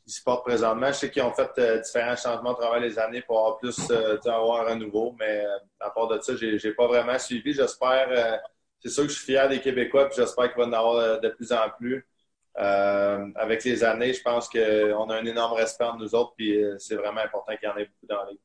ils 0.07 0.13
se 0.13 0.23
portent 0.23 0.45
présentement. 0.45 0.87
Je 0.87 0.93
sais 0.93 1.11
qu'ils 1.11 1.21
ont 1.21 1.33
fait 1.33 1.51
euh, 1.59 1.81
différents 1.81 2.15
changements 2.15 2.53
à 2.53 2.55
travers 2.55 2.79
les 2.79 2.97
années 2.97 3.21
pour 3.21 3.39
avoir 3.39 3.57
plus 3.57 3.77
euh, 3.91 4.17
avoir 4.25 4.67
un 4.69 4.75
nouveau, 4.75 5.13
mais 5.19 5.45
euh, 5.45 5.57
à 5.81 5.89
part 5.89 6.07
de 6.07 6.19
ça, 6.21 6.33
j'ai 6.37 6.53
n'ai 6.53 6.71
pas 6.71 6.87
vraiment 6.87 7.19
suivi. 7.19 7.53
J'espère, 7.53 8.41
c'est 8.79 8.89
sûr 8.89 9.03
que 9.03 9.09
je 9.09 9.15
suis 9.15 9.25
fier 9.33 9.49
des 9.49 9.59
Québécois, 9.59 10.07
puis 10.07 10.15
j'espère 10.17 10.53
qu'il 10.53 10.63
va 10.63 10.67
en 10.69 10.73
avoir 10.73 11.19
de 11.19 11.29
plus 11.29 11.51
en 11.51 11.69
plus. 11.77 12.07
avec 12.55 13.65
les 13.65 13.83
années, 13.83 14.13
je 14.13 14.21
pense 14.21 14.47
qu'on 14.47 15.09
a 15.09 15.15
un 15.15 15.25
énorme 15.25 15.53
respect 15.53 15.83
entre 15.83 15.99
nous 15.99 16.15
autres, 16.15 16.33
puis 16.37 16.57
c'est 16.79 16.95
vraiment 16.95 17.21
important 17.21 17.55
qu'il 17.57 17.67
y 17.67 17.71
en 17.71 17.77
ait 17.77 17.85
beaucoup 17.85 18.07
dans 18.07 18.23
les. 18.25 18.39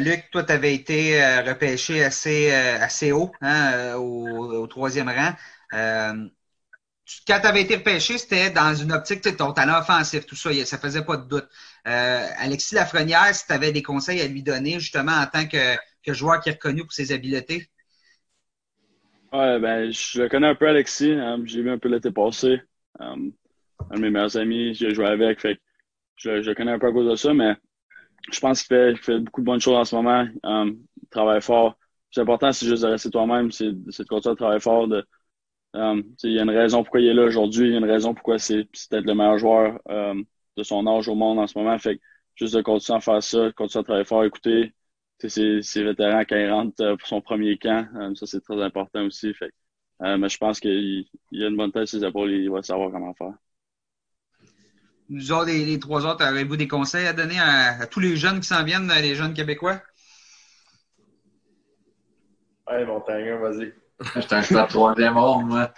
Luc, 0.00 0.30
toi, 0.32 0.42
tu 0.42 0.52
avais 0.52 0.74
été 0.74 1.18
repêché 1.42 2.04
assez, 2.04 2.50
assez 2.52 3.12
haut 3.12 3.30
hein, 3.40 3.94
au, 3.94 4.26
au, 4.28 4.66
troisième 4.66 5.08
rang 5.08 5.32
quand 7.26 7.40
tu 7.40 7.46
avais 7.46 7.62
été 7.62 7.76
repêché, 7.76 8.18
c'était 8.18 8.50
dans 8.50 8.74
une 8.74 8.92
optique, 8.92 9.22
de 9.22 9.30
ton 9.30 9.52
talent 9.52 9.78
offensif, 9.78 10.26
tout 10.26 10.34
ça, 10.34 10.52
ça 10.64 10.78
faisait 10.78 11.04
pas 11.04 11.16
de 11.16 11.28
doute. 11.28 11.48
Euh, 11.86 12.26
Alexis 12.38 12.74
Lafrenière, 12.74 13.32
si 13.32 13.46
tu 13.46 13.52
avais 13.52 13.70
des 13.70 13.82
conseils 13.82 14.20
à 14.20 14.26
lui 14.26 14.42
donner, 14.42 14.80
justement, 14.80 15.12
en 15.12 15.26
tant 15.26 15.46
que, 15.46 16.12
joueur 16.12 16.40
qui 16.40 16.48
est 16.48 16.52
reconnu 16.52 16.82
pour 16.82 16.92
ses 16.92 17.12
habiletés? 17.12 17.68
Ouais, 19.32 19.58
ben, 19.60 19.90
je 19.90 20.22
le 20.22 20.28
connais 20.28 20.48
un 20.48 20.54
peu, 20.54 20.68
Alexis. 20.68 21.12
Hein, 21.12 21.42
j'ai 21.44 21.62
vu 21.62 21.70
un 21.70 21.78
peu 21.78 21.88
l'été 21.88 22.10
passé. 22.10 22.60
Um, 22.98 23.32
un 23.90 23.96
de 23.96 24.00
mes 24.00 24.10
meilleurs 24.10 24.36
amis, 24.36 24.74
j'ai 24.74 24.94
joué 24.94 25.06
avec. 25.06 25.40
Fait 25.40 25.60
je, 26.16 26.30
le 26.30 26.54
connais 26.54 26.72
un 26.72 26.78
peu 26.78 26.86
à 26.88 26.92
cause 26.92 27.10
de 27.10 27.16
ça, 27.16 27.34
mais 27.34 27.54
je 28.32 28.40
pense 28.40 28.62
qu'il 28.62 28.96
fait, 28.96 29.18
beaucoup 29.18 29.42
de 29.42 29.46
bonnes 29.46 29.60
choses 29.60 29.76
en 29.76 29.84
ce 29.84 29.94
moment. 29.94 30.26
Um, 30.42 30.78
il 31.02 31.08
travaille 31.08 31.42
fort. 31.42 31.76
C'est 32.10 32.20
important, 32.20 32.50
c'est 32.52 32.66
juste 32.66 32.82
de 32.82 32.88
rester 32.88 33.10
toi-même, 33.10 33.50
c'est 33.50 33.72
de 33.72 34.08
continuer 34.08 34.32
à 34.32 34.36
travailler 34.36 34.60
fort, 34.60 34.88
de, 34.88 35.04
Um, 35.76 36.02
il 36.22 36.32
y 36.32 36.38
a 36.38 36.42
une 36.42 36.50
raison 36.50 36.82
pourquoi 36.82 37.00
il 37.00 37.08
est 37.08 37.14
là 37.14 37.24
aujourd'hui, 37.24 37.68
il 37.68 37.72
y 37.72 37.74
a 37.74 37.78
une 37.78 37.84
raison 37.84 38.14
pourquoi 38.14 38.38
c'est 38.38 38.64
peut-être 38.64 39.04
le 39.04 39.14
meilleur 39.14 39.36
joueur 39.36 39.78
um, 39.90 40.24
de 40.56 40.62
son 40.62 40.86
âge 40.86 41.06
au 41.08 41.14
monde 41.14 41.38
en 41.38 41.46
ce 41.46 41.58
moment. 41.58 41.78
Fait 41.78 42.00
juste 42.34 42.54
de 42.54 42.62
continuer 42.62 42.96
à 42.96 43.00
faire 43.00 43.22
ça, 43.22 43.52
continuer 43.52 43.80
à 43.80 43.84
travailler 43.84 44.04
fort, 44.06 44.24
écouter 44.24 44.72
ses, 45.18 45.60
vétérans 45.82 46.24
quand 46.24 46.36
ils 46.36 46.50
rentrent 46.50 46.82
euh, 46.82 46.96
pour 46.96 47.06
son 47.06 47.20
premier 47.20 47.58
camp. 47.58 47.86
Um, 47.94 48.16
ça, 48.16 48.26
c'est 48.26 48.40
très 48.40 48.62
important 48.62 49.04
aussi. 49.04 49.34
Fait 49.34 49.50
euh, 50.02 50.16
mais 50.18 50.28
je 50.28 50.38
pense 50.38 50.60
qu'il 50.60 51.06
y 51.32 51.44
a 51.44 51.48
une 51.48 51.56
bonne 51.56 51.72
tête 51.72 51.86
sur 51.86 52.00
ses 52.00 52.06
épaules, 52.06 52.30
il 52.30 52.50
va 52.50 52.62
savoir 52.62 52.90
comment 52.90 53.14
faire. 53.14 53.34
Nous 55.08 55.32
autres, 55.32 55.46
les, 55.46 55.78
trois 55.78 56.04
autres, 56.04 56.24
avez-vous 56.24 56.56
des 56.56 56.68
conseils 56.68 57.06
à 57.06 57.12
donner 57.12 57.38
à, 57.38 57.86
tous 57.86 58.00
les 58.00 58.16
jeunes 58.16 58.40
qui 58.40 58.48
s'en 58.48 58.64
viennent, 58.64 58.90
les 59.00 59.14
jeunes 59.14 59.34
québécois? 59.34 59.80
Allez, 62.66 62.84
Montagne, 62.84 63.34
vas-y. 63.34 63.85
J'étais 64.14 64.34
un 64.34 64.42
choix 64.42 64.62
de 64.62 64.68
troisième 64.68 65.16
ronde, 65.16 65.46
moi. 65.46 65.70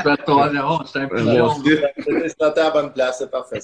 choix 0.00 0.16
de 0.16 0.22
troisième 0.22 0.64
ronde, 0.64 0.86
j'étais 0.86 0.98
un 1.00 1.08
peu 1.08 1.22
long. 1.22 1.62
C'est 1.64 2.42
à 2.42 2.54
la 2.54 2.70
bonne 2.70 2.92
place, 2.92 3.18
c'est 3.18 3.30
parfait. 3.30 3.58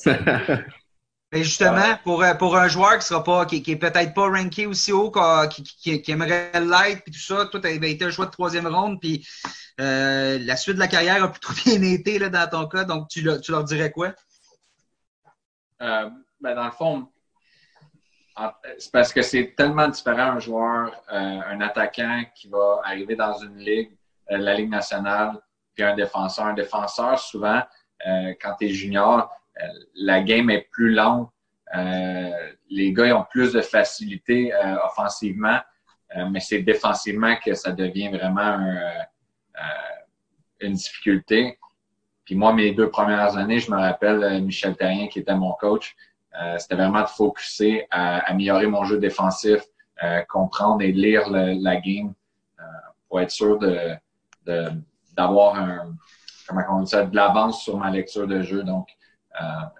Mais 1.31 1.45
justement, 1.45 1.97
pour, 2.03 2.25
euh, 2.25 2.35
pour 2.35 2.57
un 2.57 2.67
joueur 2.67 2.99
qui 2.99 3.07
sera 3.07 3.23
pas, 3.23 3.47
qui, 3.47 3.63
qui 3.63 3.73
est 3.73 3.77
peut-être 3.77 4.15
pas 4.15 4.29
ranké 4.29 4.67
aussi 4.67 4.91
haut, 4.91 5.13
qui, 5.49 5.63
qui, 5.63 6.03
qui 6.03 6.11
aimerait 6.11 6.51
l'être, 6.55 7.05
puis 7.05 7.13
tout 7.13 7.21
ça, 7.21 7.47
toi, 7.47 7.61
tu 7.61 7.69
avais 7.69 7.93
été 7.93 8.05
un 8.05 8.11
choix 8.11 8.27
de 8.27 8.33
troisième 8.33 8.67
ronde, 8.67 9.01
puis 9.01 9.25
euh, 9.81 10.39
la 10.41 10.57
suite 10.57 10.75
de 10.75 10.81
la 10.81 10.89
carrière 10.89 11.23
a 11.23 11.29
plutôt 11.29 11.53
bien 11.65 11.83
été 11.83 12.19
là, 12.19 12.29
dans 12.29 12.49
ton 12.49 12.67
cas, 12.67 12.85
donc 12.85 13.09
tu, 13.09 13.25
tu 13.41 13.53
leur 13.53 13.65
dirais 13.65 13.93
quoi? 13.93 14.13
Euh, 15.83 16.11
ben 16.41 16.55
dans 16.55 16.65
le 16.65 16.71
fond, 16.73 17.09
c'est 18.79 18.93
parce 18.93 19.13
que 19.13 19.23
c'est 19.23 19.55
tellement 19.57 19.89
différent 19.89 20.33
un 20.33 20.39
joueur, 20.39 21.03
euh, 21.13 21.41
un 21.47 21.61
attaquant 21.61 22.23
qui 22.35 22.49
va 22.49 22.81
arriver 22.85 23.17
dans 23.17 23.35
une 23.39 23.59
ligue, 23.59 23.91
euh, 24.31 24.39
la 24.39 24.55
Ligue 24.55 24.71
nationale, 24.71 25.39
puis 25.75 25.85
un 25.85 25.95
défenseur. 25.95 26.47
Un 26.47 26.55
défenseur, 26.55 27.19
souvent, 27.19 27.63
euh, 28.07 28.35
quand 28.41 28.55
tu 28.59 28.67
es 28.67 28.69
junior, 28.71 29.31
la 29.95 30.23
game 30.23 30.49
est 30.49 30.67
plus 30.71 30.95
longue. 30.95 31.29
les 32.71 32.93
gars 32.93 33.07
ils 33.07 33.13
ont 33.13 33.27
plus 33.31 33.53
de 33.53 33.61
facilité 33.61 34.51
offensivement, 34.83 35.61
mais 36.31 36.41
c'est 36.41 36.63
défensivement 36.63 37.37
que 37.37 37.53
ça 37.55 37.71
devient 37.71 38.09
vraiment 38.09 38.59
une 40.61 40.73
difficulté. 40.73 41.59
Puis 42.25 42.35
moi, 42.35 42.55
mes 42.55 42.73
deux 42.73 42.89
premières 42.89 43.37
années, 43.37 43.59
je 43.59 43.71
me 43.71 43.77
rappelle 43.77 44.43
Michel 44.43 44.75
Terrien, 44.75 45.07
qui 45.09 45.19
était 45.19 45.35
mon 45.35 45.53
coach, 45.53 45.95
euh, 45.95 46.12
c'était 46.59 46.77
vraiment 46.77 47.03
de 47.03 47.09
focuser 47.09 47.87
à 47.91 48.19
améliorer 48.31 48.67
mon 48.67 48.85
jeu 48.85 48.99
défensif, 48.99 49.63
euh, 50.03 50.23
comprendre 50.29 50.83
et 50.83 50.91
lire 50.91 51.31
la 51.31 51.77
game 51.77 52.13
euh, 52.59 52.63
pour 53.09 53.21
être 53.21 53.31
sûr 53.31 53.59
d'avoir 55.17 55.55
un 55.57 55.97
dit 56.81 56.87
ça, 56.91 57.05
de 57.05 57.15
l'avance 57.15 57.63
sur 57.63 57.77
ma 57.77 57.89
lecture 57.91 58.27
de 58.27 58.43
jeu. 58.43 58.65
Donc, 58.65 58.89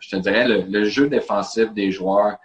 je 0.01 0.11
te 0.11 0.17
dirais 0.17 0.47
le, 0.47 0.85
jeu 0.85 1.09
défensif 1.09 1.73
des 1.73 1.91
joueurs, 1.91 2.37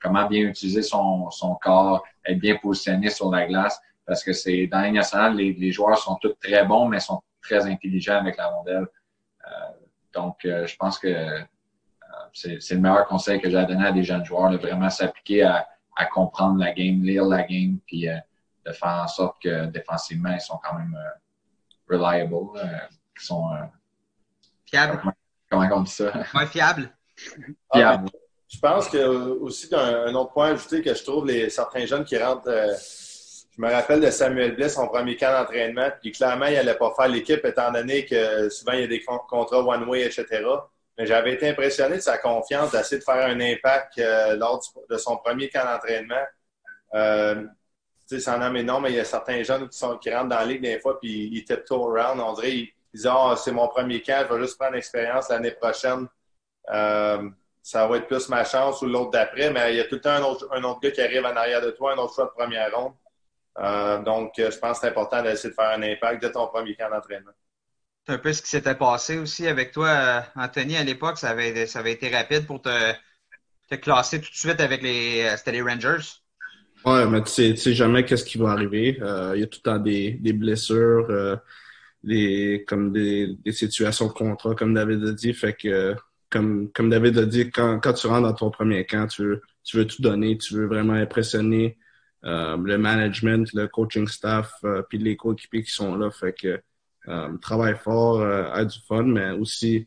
comment 0.00 0.26
bien 0.26 0.40
utiliser 0.42 0.82
son, 0.82 1.30
son 1.30 1.54
corps, 1.56 2.02
être 2.24 2.38
bien 2.38 2.56
positionné 2.56 3.10
sur 3.10 3.30
la 3.30 3.46
glace, 3.46 3.78
parce 4.06 4.24
que 4.24 4.32
c'est 4.32 4.66
dans 4.66 4.80
les 4.80 4.90
nationale, 4.90 5.36
les, 5.36 5.52
les, 5.52 5.70
joueurs 5.70 5.98
sont 5.98 6.16
tous 6.16 6.34
très 6.42 6.64
bons, 6.64 6.88
mais 6.88 7.00
sont 7.00 7.22
très 7.42 7.66
intelligents 7.66 8.18
avec 8.18 8.36
la 8.36 8.48
rondelle. 8.48 8.86
donc, 10.12 10.38
je 10.42 10.76
pense 10.76 10.98
que 10.98 11.44
c'est 12.34 12.74
le 12.74 12.80
meilleur 12.80 13.06
conseil 13.06 13.40
que 13.40 13.48
j'ai 13.48 13.56
à 13.56 13.64
donner 13.64 13.86
à 13.86 13.92
des 13.92 14.02
jeunes 14.02 14.24
joueurs, 14.24 14.50
de 14.50 14.56
vraiment 14.56 14.90
s'appliquer 14.90 15.44
à, 15.44 15.66
comprendre 16.12 16.58
la 16.58 16.72
game, 16.72 17.02
lire 17.02 17.24
la 17.24 17.42
game, 17.42 17.78
puis 17.86 18.08
euh, 18.08 18.16
de 18.66 18.72
faire 18.72 19.02
en 19.04 19.06
sorte 19.06 19.40
que 19.40 19.66
défensivement, 19.66 20.32
ils 20.32 20.40
sont 20.40 20.58
quand 20.62 20.76
même 20.76 20.96
euh, 20.98 21.94
reliable, 21.96 22.34
euh, 22.56 22.66
ils 23.16 23.24
sont 23.24 23.50
fiables. 24.66 25.00
Comment, 25.48 25.68
on 25.72 25.80
dit 25.82 25.90
ça? 25.90 26.12
Ouais, 26.34 26.46
fiables. 26.46 26.90
Fiables. 27.72 28.08
Ah, 28.12 28.18
je 28.48 28.58
pense 28.58 28.88
que 28.88 28.98
aussi 28.98 29.68
un, 29.72 30.12
autre 30.14 30.32
point 30.32 30.52
ajouté 30.52 30.82
que 30.82 30.92
je 30.92 31.02
trouve 31.04 31.26
les 31.26 31.48
certains 31.48 31.86
jeunes 31.86 32.04
qui 32.04 32.18
rentrent. 32.18 32.50
je 32.50 33.60
me 33.60 33.70
rappelle 33.70 34.00
de 34.00 34.10
Samuel 34.10 34.56
Bliss, 34.56 34.74
son 34.74 34.88
premier 34.88 35.16
camp 35.16 35.32
d'entraînement, 35.32 35.88
puis 36.00 36.10
clairement, 36.10 36.46
il 36.46 36.54
n'allait 36.54 36.74
pas 36.74 36.92
faire 36.96 37.08
l'équipe 37.08 37.44
étant 37.44 37.70
donné 37.70 38.04
que 38.04 38.48
souvent 38.48 38.72
il 38.72 38.80
y 38.80 38.84
a 38.84 38.88
des 38.88 39.02
contrats 39.02 39.60
one-way, 39.60 40.02
etc. 40.06 40.44
Mais 40.96 41.06
j'avais 41.06 41.34
été 41.34 41.48
impressionné 41.48 41.96
de 41.96 42.02
sa 42.02 42.18
confiance 42.18 42.70
d'essayer 42.70 42.98
de 42.98 43.04
faire 43.04 43.26
un 43.26 43.40
impact 43.40 43.98
euh, 43.98 44.36
lors 44.36 44.62
de 44.88 44.96
son 44.96 45.16
premier 45.16 45.48
camp 45.48 45.64
d'entraînement. 45.64 46.22
Euh, 46.94 47.42
tu 48.08 48.16
sais, 48.16 48.20
ça 48.20 48.36
en 48.36 48.42
a 48.42 48.50
mais 48.50 48.62
non, 48.62 48.80
mais 48.80 48.90
il 48.90 48.96
y 48.96 49.00
a 49.00 49.04
certains 49.04 49.42
jeunes 49.42 49.68
qui, 49.68 49.76
sont, 49.76 49.98
qui 49.98 50.14
rentrent 50.14 50.28
dans 50.28 50.38
la 50.38 50.44
ligue 50.44 50.62
des 50.62 50.78
fois, 50.78 51.00
puis 51.00 51.30
ils 51.32 51.44
tout 51.44 51.74
around. 51.74 52.20
On 52.20 52.32
dirait, 52.34 52.52
ils, 52.52 52.72
disent, 52.92 53.10
oh, 53.12 53.34
c'est 53.36 53.50
mon 53.50 53.66
premier 53.68 54.02
camp, 54.02 54.24
je 54.28 54.34
vais 54.34 54.42
juste 54.42 54.56
prendre 54.56 54.74
l'expérience 54.74 55.28
l'année 55.28 55.50
prochaine. 55.50 56.06
Euh, 56.70 57.28
ça 57.60 57.86
va 57.86 57.96
être 57.96 58.06
plus 58.06 58.28
ma 58.28 58.44
chance 58.44 58.80
ou 58.82 58.86
l'autre 58.86 59.10
d'après, 59.10 59.50
mais 59.50 59.72
il 59.72 59.78
y 59.78 59.80
a 59.80 59.84
tout 59.84 59.96
le 59.96 60.00
temps 60.00 60.10
un 60.10 60.22
autre, 60.22 60.48
un 60.52 60.62
autre 60.62 60.80
gars 60.80 60.90
qui 60.90 61.00
arrive 61.00 61.24
en 61.24 61.34
arrière 61.34 61.62
de 61.62 61.70
toi, 61.70 61.94
un 61.94 61.96
autre 61.96 62.14
choix 62.14 62.26
de 62.26 62.30
première 62.30 62.70
ronde. 62.72 64.04
donc, 64.04 64.34
je 64.36 64.58
pense 64.58 64.78
que 64.78 64.82
c'est 64.82 64.88
important 64.88 65.22
d'essayer 65.22 65.50
de 65.50 65.54
faire 65.54 65.70
un 65.70 65.82
impact 65.82 66.22
de 66.22 66.28
ton 66.28 66.46
premier 66.46 66.76
camp 66.76 66.90
d'entraînement. 66.90 67.32
C'est 68.06 68.12
un 68.12 68.18
peu 68.18 68.32
ce 68.34 68.42
qui 68.42 68.48
s'était 68.48 68.74
passé 68.74 69.16
aussi 69.16 69.46
avec 69.46 69.72
toi, 69.72 70.24
Anthony, 70.36 70.76
à 70.76 70.84
l'époque. 70.84 71.16
Ça 71.16 71.30
avait, 71.30 71.66
ça 71.66 71.78
avait 71.78 71.92
été 71.92 72.14
rapide 72.14 72.46
pour 72.46 72.60
te, 72.60 72.92
te 73.70 73.76
classer 73.76 74.20
tout 74.20 74.30
de 74.30 74.36
suite 74.36 74.60
avec 74.60 74.82
les, 74.82 75.26
c'était 75.38 75.52
les 75.52 75.62
Rangers. 75.62 76.04
Ouais, 76.84 77.06
mais 77.06 77.22
tu 77.22 77.30
sais, 77.30 77.56
sais 77.56 77.72
jamais 77.72 78.04
qu'est-ce 78.04 78.26
qui 78.26 78.36
va 78.36 78.50
arriver. 78.50 78.98
Euh, 79.00 79.32
il 79.34 79.40
y 79.40 79.42
a 79.42 79.46
tout 79.46 79.60
le 79.64 79.70
temps 79.70 79.78
des, 79.78 80.12
des 80.12 80.34
blessures, 80.34 81.06
euh, 81.08 81.34
des, 82.02 82.62
comme 82.68 82.92
des, 82.92 83.36
des 83.42 83.52
situations 83.52 84.08
de 84.08 84.12
contrat, 84.12 84.54
comme 84.54 84.74
David 84.74 85.02
a 85.02 85.12
dit. 85.12 85.32
Fait 85.32 85.54
que, 85.54 85.94
comme, 86.28 86.70
comme 86.72 86.90
David 86.90 87.16
a 87.16 87.24
dit, 87.24 87.50
quand, 87.50 87.80
quand 87.80 87.94
tu 87.94 88.06
rentres 88.06 88.28
dans 88.28 88.34
ton 88.34 88.50
premier 88.50 88.84
camp, 88.84 89.06
tu 89.06 89.22
veux, 89.22 89.42
tu 89.62 89.78
veux 89.78 89.86
tout 89.86 90.02
donner, 90.02 90.36
tu 90.36 90.52
veux 90.52 90.66
vraiment 90.66 90.92
impressionner 90.92 91.78
euh, 92.26 92.58
le 92.58 92.76
management, 92.76 93.50
le 93.54 93.66
coaching 93.66 94.06
staff, 94.08 94.52
puis 94.90 94.98
les 94.98 95.16
coéquipiers 95.16 95.62
qui 95.62 95.70
sont 95.70 95.96
là. 95.96 96.10
Fait 96.10 96.34
que 96.38 96.60
travaille 97.40 97.76
fort, 97.76 98.22
a 98.22 98.64
du 98.64 98.78
fun, 98.86 99.04
mais 99.04 99.30
aussi 99.30 99.86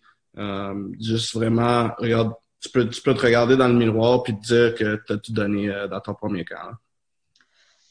juste 0.99 1.33
vraiment, 1.33 1.91
regarde, 1.97 2.33
tu 2.59 2.69
peux, 2.69 2.87
tu 2.89 3.01
peux 3.01 3.13
te 3.13 3.21
regarder 3.21 3.55
dans 3.55 3.67
le 3.67 3.73
miroir 3.73 4.23
puis 4.23 4.35
te 4.35 4.45
dire 4.45 4.75
que 4.75 5.01
tu 5.05 5.13
as 5.13 5.17
tout 5.17 5.33
donné 5.33 5.71
dans 5.89 5.99
ton 5.99 6.13
premier 6.13 6.45
camp. 6.45 6.75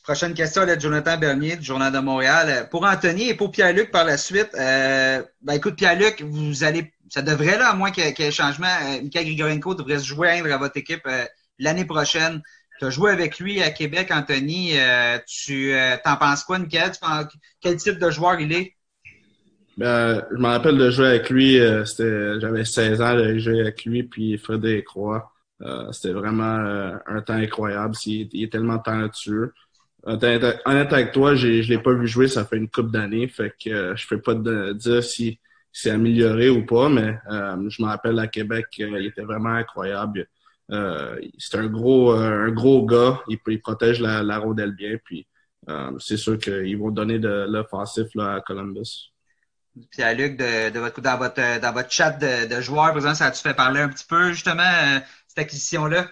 Prochaine 0.06 0.34
question 0.34 0.64
de 0.64 0.78
Jonathan 0.78 1.18
Bernier 1.18 1.56
du 1.56 1.64
Journal 1.64 1.92
de 1.92 1.98
Montréal. 1.98 2.46
Euh, 2.48 2.64
pour 2.64 2.84
Anthony 2.84 3.30
et 3.30 3.34
pour 3.34 3.50
Pierre-Luc 3.50 3.90
par 3.90 4.04
la 4.04 4.16
suite, 4.16 4.50
euh, 4.54 5.20
ben 5.42 5.54
écoute, 5.54 5.74
Pierre-Luc, 5.74 6.22
vous 6.22 6.62
allez, 6.62 6.94
ça 7.10 7.22
devrait 7.22 7.58
là, 7.58 7.70
à 7.70 7.74
moins 7.74 7.90
qu'il 7.90 8.04
y, 8.04 8.22
ait 8.22 8.30
changement, 8.30 8.68
euh, 8.68 9.02
Mika 9.02 9.24
Grigorenko 9.24 9.74
devrait 9.74 9.98
se 9.98 10.04
joindre 10.04 10.52
à 10.52 10.58
votre 10.58 10.76
équipe 10.76 11.02
euh, 11.06 11.24
l'année 11.58 11.84
prochaine. 11.84 12.40
Tu 12.78 12.84
as 12.84 12.90
joué 12.90 13.10
avec 13.10 13.40
lui 13.40 13.60
à 13.60 13.72
Québec, 13.72 14.12
Anthony. 14.12 14.74
tu 15.26 15.74
t'en 16.04 16.16
penses 16.16 16.44
quoi, 16.44 16.60
Mika? 16.60 16.92
quel 17.60 17.76
type 17.76 17.98
de 17.98 18.08
joueur 18.08 18.38
il 18.38 18.52
est? 18.52 18.75
Ben, 19.76 20.24
je 20.30 20.36
me 20.36 20.46
rappelle 20.46 20.78
de 20.78 20.90
jouer 20.90 21.08
avec 21.08 21.30
lui. 21.30 21.58
c'était, 21.84 22.40
j'avais 22.40 22.64
16 22.64 23.00
ans 23.02 23.14
de 23.14 23.38
jouer 23.38 23.60
avec 23.60 23.84
lui, 23.84 24.02
puis 24.04 24.38
Frédéric 24.38 24.86
Croix. 24.86 25.32
c'était 25.92 26.12
vraiment 26.12 26.98
un 27.06 27.20
temps 27.20 27.34
incroyable. 27.34 27.94
Il, 28.06 28.42
est 28.42 28.50
tellement 28.50 28.78
talentueux. 28.78 29.52
Honnête 30.06 30.44
avec 30.92 31.12
toi, 31.12 31.34
je 31.34 31.68
l'ai 31.68 31.78
pas 31.78 31.92
vu 31.92 32.06
jouer, 32.06 32.28
ça 32.28 32.44
fait 32.44 32.56
une 32.56 32.70
couple 32.70 32.92
d'années, 32.92 33.26
fait 33.26 33.52
que 33.58 33.70
euh, 33.70 33.96
je 33.96 34.06
peux 34.06 34.20
pas 34.20 34.36
te 34.36 34.72
dire 34.72 35.02
si 35.02 35.40
c'est 35.72 35.90
amélioré 35.90 36.48
ou 36.48 36.64
pas, 36.64 36.88
mais 36.88 37.18
euh, 37.28 37.68
je 37.68 37.82
me 37.82 37.88
rappelle 37.88 38.18
à 38.20 38.28
Québec, 38.28 38.66
euh, 38.80 39.00
il 39.00 39.06
était 39.06 39.22
vraiment 39.22 39.50
incroyable. 39.50 40.28
c'est 41.38 41.58
un 41.58 41.66
gros 41.66 42.12
un 42.12 42.50
gros 42.50 42.86
gars, 42.86 43.20
il, 43.28 43.38
il 43.48 43.60
protège 43.60 44.00
la, 44.00 44.22
la, 44.22 44.38
rondelle 44.38 44.72
bien, 44.72 44.96
puis 45.04 45.26
c'est 45.98 46.16
sûr 46.16 46.38
qu'ils 46.38 46.78
vont 46.78 46.92
donner 46.92 47.18
de 47.18 47.46
l'offensif 47.48 48.06
à 48.18 48.40
Columbus. 48.46 49.12
Puis 49.90 50.02
à 50.02 50.14
Luc, 50.14 50.36
de, 50.36 50.70
de 50.70 50.78
votre, 50.78 51.00
dans, 51.00 51.18
votre, 51.18 51.60
dans 51.60 51.72
votre 51.72 51.90
chat 51.90 52.12
de, 52.12 52.54
de 52.54 52.60
joueurs, 52.60 53.00
ça 53.14 53.26
a-tu 53.26 53.42
fait 53.42 53.54
parler 53.54 53.80
un 53.80 53.88
petit 53.88 54.06
peu 54.06 54.32
justement 54.32 54.62
cette 55.26 55.38
acquisition-là? 55.38 56.06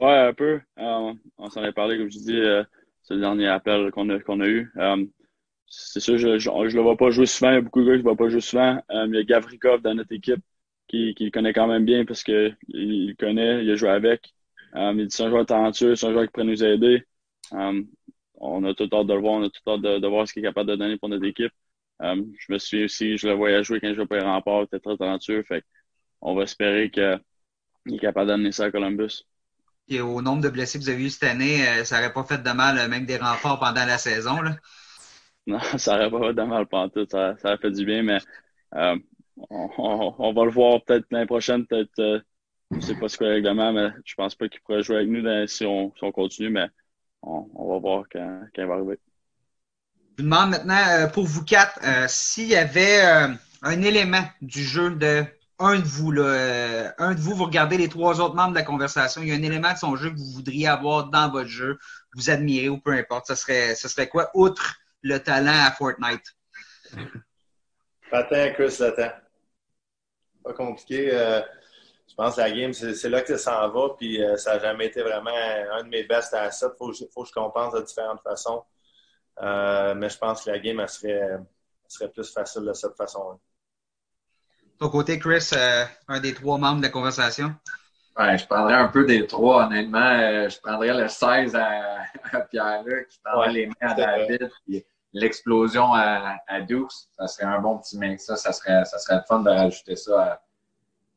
Ouais, 0.00 0.16
un 0.28 0.32
peu. 0.32 0.60
Euh, 0.78 1.14
on 1.36 1.50
s'en 1.50 1.62
est 1.62 1.72
parlé, 1.72 1.98
comme 1.98 2.10
je 2.10 2.18
dis, 2.18 2.40
euh, 2.40 2.64
c'est 3.02 3.14
le 3.14 3.20
dernier 3.20 3.48
appel 3.48 3.90
qu'on 3.90 4.08
a, 4.08 4.18
qu'on 4.20 4.40
a 4.40 4.46
eu. 4.46 4.72
Euh, 4.78 5.04
c'est 5.66 6.00
sûr, 6.00 6.16
je, 6.18 6.38
je, 6.38 6.50
le 6.50 6.80
vois 6.82 6.96
pas 6.96 7.10
jouer 7.10 7.26
souvent. 7.26 7.50
Il 7.50 7.54
y 7.54 7.58
a 7.58 7.60
beaucoup 7.60 7.82
de 7.82 7.86
gars 7.86 7.92
qui 7.92 7.98
ne 7.98 8.02
voient 8.04 8.16
pas 8.16 8.28
jouer 8.30 8.40
souvent. 8.40 8.82
il 8.90 9.14
y 9.14 9.18
a 9.18 9.22
Gavrikov 9.24 9.82
dans 9.82 9.94
notre 9.94 10.12
équipe 10.12 10.40
qui, 10.88 11.14
qui 11.14 11.26
le 11.26 11.30
connaît 11.30 11.52
quand 11.52 11.66
même 11.68 11.84
bien 11.84 12.04
parce 12.06 12.24
qu'il 12.24 12.56
il 12.68 13.14
connaît, 13.16 13.62
il 13.64 13.70
a 13.70 13.76
joué 13.76 13.90
avec. 13.90 14.32
il 14.74 15.06
dit 15.06 15.14
c'est 15.16 15.24
un 15.24 15.30
joueur 15.30 15.46
talentueux, 15.46 15.94
c'est 15.96 16.06
un 16.06 16.12
joueur 16.12 16.24
qui 16.24 16.32
pourrait 16.32 16.46
nous 16.46 16.64
aider. 16.64 17.04
on 17.52 18.64
a 18.64 18.74
tout 18.74 18.88
hâte 18.92 19.06
de 19.06 19.14
le 19.14 19.20
voir, 19.20 19.34
on 19.34 19.44
a 19.44 19.50
tout 19.50 19.70
hâte 19.70 19.82
de 19.82 20.06
voir 20.08 20.26
ce 20.26 20.32
qu'il 20.32 20.44
est 20.44 20.48
capable 20.48 20.70
de 20.70 20.76
donner 20.76 20.96
pour 20.98 21.08
notre 21.10 21.26
équipe. 21.26 21.52
Je 22.02 22.52
me 22.52 22.58
suis 22.58 22.84
aussi, 22.84 23.16
je 23.16 23.28
le 23.28 23.34
voyais 23.34 23.62
jouer 23.62 23.80
quand 23.80 23.88
je 23.88 23.94
jouais 23.94 24.06
pour 24.06 24.16
les 24.16 24.22
remparts, 24.22 24.62
il 24.62 24.64
était 24.64 24.80
très 24.80 24.96
talentueux. 24.96 25.42
Fait 25.42 25.64
on 26.20 26.34
va 26.34 26.42
espérer 26.42 26.90
qu'il 26.90 27.20
est 27.94 27.98
capable 27.98 28.28
d'amener 28.28 28.52
ça 28.52 28.64
à 28.64 28.70
Columbus. 28.70 29.24
Et 29.88 30.00
au 30.00 30.22
nombre 30.22 30.42
de 30.42 30.48
blessés 30.48 30.78
que 30.78 30.84
vous 30.84 30.90
avez 30.90 31.04
eu 31.04 31.10
cette 31.10 31.28
année, 31.28 31.66
euh, 31.66 31.84
ça 31.84 31.96
n'aurait 31.96 32.12
pas 32.12 32.22
fait 32.22 32.42
de 32.42 32.50
mal, 32.50 32.78
euh, 32.78 32.88
même 32.88 33.06
des 33.06 33.16
renforts 33.16 33.58
pendant 33.58 33.84
la 33.84 33.98
saison. 33.98 34.40
Là? 34.40 34.56
Non, 35.46 35.58
ça 35.78 35.96
n'aurait 35.96 36.10
pas 36.10 36.28
fait 36.28 36.34
de 36.34 36.42
mal 36.42 36.66
pendant 36.66 36.88
tout. 36.88 37.06
Ça, 37.10 37.36
ça 37.38 37.52
a 37.52 37.58
fait 37.58 37.72
du 37.72 37.84
bien, 37.84 38.02
mais 38.02 38.18
euh, 38.76 38.96
on, 39.50 40.32
va 40.32 40.44
le 40.44 40.50
voir 40.50 40.82
peut-être 40.84 41.06
l'année 41.10 41.26
prochaine. 41.26 41.66
Peut-être, 41.66 42.22
je 42.70 42.76
ne 42.76 42.80
sais 42.80 42.94
pas 42.94 43.08
ce 43.08 43.16
que 43.16 43.24
le 43.24 43.30
règlement, 43.30 43.72
mais 43.72 43.88
je 44.04 44.14
pense 44.14 44.36
pas 44.36 44.48
qu'il 44.48 44.60
pourrait 44.60 44.82
jouer 44.82 44.96
avec 44.96 45.08
nous 45.08 45.46
si, 45.48 45.66
on, 45.66 45.92
si, 45.96 46.04
on, 46.04 46.12
continue, 46.12 46.50
mais 46.50 46.68
on, 47.22 47.72
va 47.72 47.78
voir 47.78 48.04
quand, 48.12 48.44
quand, 48.54 48.62
il 48.62 48.68
va 48.68 48.74
arriver. 48.74 48.98
Vous 50.20 50.26
demande 50.26 50.50
maintenant, 50.50 51.08
pour 51.14 51.24
vous 51.24 51.42
quatre, 51.42 51.80
s'il 52.08 52.48
y 52.48 52.56
avait 52.56 53.00
un 53.62 53.82
élément 53.82 54.22
du 54.42 54.62
jeu 54.62 54.90
de 54.90 55.24
un 55.60 55.78
de 55.78 55.84
vous, 55.84 56.10
là, 56.10 56.22
euh, 56.22 56.90
un 56.98 57.14
de 57.14 57.20
vous, 57.20 57.34
vous 57.34 57.44
regardez 57.44 57.76
les 57.76 57.88
trois 57.88 58.18
autres 58.20 58.34
membres 58.34 58.52
de 58.52 58.58
la 58.58 58.64
conversation, 58.64 59.20
il 59.20 59.28
y 59.28 59.32
a 59.32 59.34
un 59.34 59.42
élément 59.42 59.72
de 59.72 59.78
son 59.78 59.94
jeu 59.94 60.10
que 60.10 60.16
vous 60.16 60.30
voudriez 60.32 60.66
avoir 60.66 61.10
dans 61.10 61.30
votre 61.30 61.50
jeu, 61.50 61.78
vous 62.14 62.30
admirez 62.30 62.70
ou 62.70 62.78
peu 62.78 62.92
importe. 62.92 63.26
Ce 63.26 63.34
serait, 63.34 63.74
ce 63.74 63.86
serait 63.86 64.08
quoi, 64.08 64.30
outre 64.32 64.76
le 65.02 65.18
talent 65.18 65.66
à 65.66 65.70
Fortnite? 65.70 66.24
Patin, 68.10 68.50
Chris, 68.54 68.78
temps. 68.78 69.12
Pas 70.42 70.54
compliqué. 70.54 71.10
Euh, 71.12 71.42
je 72.08 72.14
pense 72.14 72.36
que 72.36 72.40
la 72.40 72.50
game, 72.50 72.72
c'est 72.72 73.08
là 73.10 73.20
que 73.20 73.36
ça 73.36 73.52
s'en 73.52 73.68
va, 73.68 73.90
puis 73.98 74.22
euh, 74.22 74.38
ça 74.38 74.54
n'a 74.54 74.60
jamais 74.60 74.86
été 74.86 75.02
vraiment 75.02 75.30
un 75.72 75.84
de 75.84 75.88
mes 75.88 76.04
best 76.04 76.32
assets. 76.32 76.66
Il 76.72 76.78
faut, 76.78 76.92
faut, 77.12 77.22
que 77.22 77.28
je 77.28 77.34
compense 77.34 77.74
de 77.74 77.82
différentes 77.82 78.22
façons. 78.22 78.64
Mais 79.40 80.08
je 80.08 80.18
pense 80.18 80.44
que 80.44 80.50
la 80.50 80.58
game, 80.58 80.80
elle 80.80 80.88
serait, 80.88 81.38
serait 81.88 82.10
plus 82.10 82.30
facile 82.32 82.62
de 82.62 82.72
cette 82.72 82.96
façon-là. 82.96 83.36
Ton 84.80 84.88
côté, 84.88 85.18
Chris, 85.18 85.50
euh, 85.52 85.84
un 86.08 86.20
des 86.20 86.32
trois 86.32 86.56
membres 86.56 86.78
de 86.78 86.84
la 86.84 86.88
conversation? 86.88 87.54
Ouais, 88.18 88.38
je 88.38 88.46
prendrais 88.46 88.74
un 88.74 88.88
peu 88.88 89.04
des 89.04 89.26
trois, 89.26 89.66
honnêtement. 89.66 89.98
Euh, 89.98 90.48
je 90.48 90.58
prendrais 90.58 90.94
le 90.94 91.06
16 91.06 91.54
à, 91.54 92.04
Pierre-Luc, 92.50 93.08
je 93.10 93.18
prendrais 93.22 93.52
les 93.52 93.66
mains 93.66 93.74
à 93.80 93.94
David, 93.94 94.50
puis 94.64 94.84
l'explosion 95.12 95.92
à, 95.92 96.36
à 96.46 96.60
Dukes. 96.62 96.92
Ça 97.18 97.26
serait 97.26 97.44
un 97.44 97.60
bon 97.60 97.78
petit 97.78 97.98
mix. 97.98 98.24
Ça, 98.24 98.36
ça 98.36 98.52
serait, 98.52 98.84
ça 98.86 98.98
serait 98.98 99.16
le 99.16 99.22
fun 99.28 99.40
de 99.40 99.50
rajouter 99.50 99.96
ça 99.96 100.40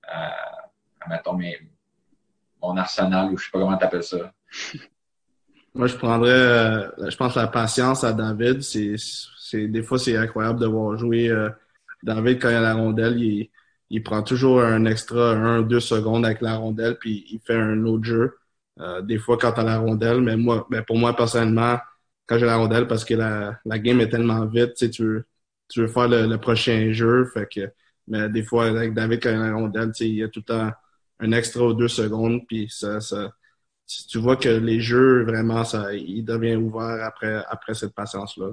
à, 0.07 0.63
à, 1.01 1.07
mettons, 1.07 1.33
mes, 1.33 1.57
mon 2.61 2.75
arsenal, 2.75 3.31
ou 3.31 3.37
je 3.37 3.45
sais 3.45 3.51
pas 3.51 3.59
comment 3.59 3.77
tu 3.77 3.85
appelles 3.85 4.03
ça. 4.03 4.33
Moi, 5.75 5.87
je 5.87 5.95
prendrais, 5.97 6.29
euh, 6.31 7.09
je 7.09 7.15
pense, 7.17 7.35
la 7.35 7.47
patience 7.47 8.03
à 8.03 8.13
David. 8.13 8.61
C'est, 8.61 8.95
c'est, 8.97 9.67
des 9.67 9.81
fois, 9.83 9.97
c'est 9.99 10.15
incroyable 10.17 10.59
de 10.59 10.67
voir 10.67 10.97
jouer 10.97 11.31
David, 12.03 12.41
quand 12.41 12.49
il 12.49 12.55
a 12.55 12.61
la 12.61 12.75
rondelle, 12.75 13.21
il, 13.21 13.51
il 13.89 14.03
prend 14.03 14.23
toujours 14.23 14.61
un 14.61 14.85
extra 14.85 15.31
un, 15.33 15.63
deux 15.63 15.79
secondes 15.81 16.25
avec 16.25 16.41
la 16.41 16.57
rondelle, 16.57 16.97
puis 16.99 17.25
il 17.31 17.39
fait 17.41 17.55
un 17.55 17.85
autre 17.85 18.05
jeu. 18.05 18.37
Euh, 18.79 19.01
des 19.01 19.17
fois, 19.19 19.37
quand 19.37 19.53
tu 19.53 19.61
as 19.61 19.63
la 19.63 19.79
rondelle, 19.79 20.21
mais 20.21 20.37
moi, 20.37 20.67
ben 20.69 20.83
pour 20.83 20.97
moi, 20.97 21.15
personnellement, 21.15 21.79
quand 22.27 22.39
j'ai 22.39 22.45
la 22.45 22.57
rondelle, 22.57 22.87
parce 22.87 23.05
que 23.05 23.15
la, 23.15 23.59
la 23.65 23.79
game 23.79 24.01
est 24.01 24.09
tellement 24.09 24.45
vite, 24.47 24.75
tu 24.91 25.03
veux, 25.03 25.25
tu 25.69 25.81
veux 25.81 25.87
faire 25.87 26.07
le, 26.09 26.37
prochain 26.37 26.91
jeu. 26.93 27.25
Fait 27.33 27.47
que, 27.51 27.71
mais 28.07 28.29
des 28.29 28.43
fois, 28.43 28.67
avec 28.67 28.93
David, 28.93 29.21
quand 29.23 29.29
il 29.31 29.35
a 29.37 29.47
la 29.49 29.55
rondelle, 29.55 29.91
il 30.01 30.15
y 30.15 30.23
a 30.23 30.29
tout 30.29 30.41
le 30.41 30.45
temps 30.45 30.71
un 31.19 31.31
extra 31.31 31.65
ou 31.65 31.73
deux 31.73 31.87
secondes, 31.87 32.41
puis 32.47 32.67
ça, 32.69 32.99
ça, 33.01 33.31
tu 33.85 34.17
vois 34.19 34.35
que 34.37 34.49
les 34.49 34.79
jeux, 34.79 35.23
vraiment, 35.23 35.63
ça, 35.63 35.93
il 35.93 36.23
devient 36.23 36.55
ouvert 36.55 37.03
après, 37.05 37.43
après 37.49 37.73
cette 37.73 37.93
patience-là. 37.93 38.47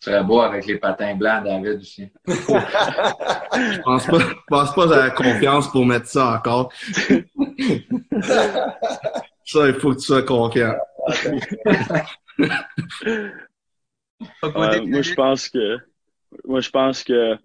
serait 0.00 0.24
beau 0.24 0.40
avec 0.40 0.66
les 0.66 0.78
patins 0.78 1.14
blancs, 1.14 1.44
David, 1.44 1.80
aussi. 1.80 2.10
je 2.26 3.82
pense 3.82 4.06
pas, 4.06 4.18
je 4.18 4.34
pense 4.48 4.74
pas 4.74 4.94
à 4.94 5.06
la 5.06 5.10
confiance 5.10 5.70
pour 5.70 5.84
mettre 5.84 6.06
ça 6.06 6.36
encore. 6.36 6.72
ça, 9.44 9.68
il 9.68 9.74
faut 9.74 9.90
que 9.90 9.98
tu 9.98 10.06
sois 10.06 10.22
confiant. 10.22 10.74
moi, 14.42 15.02
je 15.02 15.14
pense 15.14 15.48
que, 15.48 15.78
moi, 16.44 16.60
je 16.60 16.70
pense 16.70 17.04
que, 17.04 17.36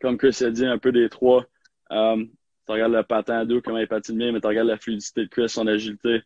comme 0.00 0.18
Chris 0.18 0.38
a 0.42 0.50
dit, 0.50 0.66
un 0.66 0.78
peu 0.78 0.92
des 0.92 1.08
trois, 1.08 1.44
euh, 1.92 2.24
tu 2.66 2.72
regardes 2.72 2.92
le 2.92 3.02
patin 3.02 3.40
à 3.40 3.60
comment 3.60 3.78
il 3.78 3.88
patine 3.88 4.18
bien, 4.18 4.32
mais 4.32 4.40
tu 4.40 4.46
regardes 4.46 4.68
la 4.68 4.76
fluidité 4.76 5.22
de 5.22 5.28
Chris, 5.28 5.48
son 5.48 5.66
agilité, 5.66 6.22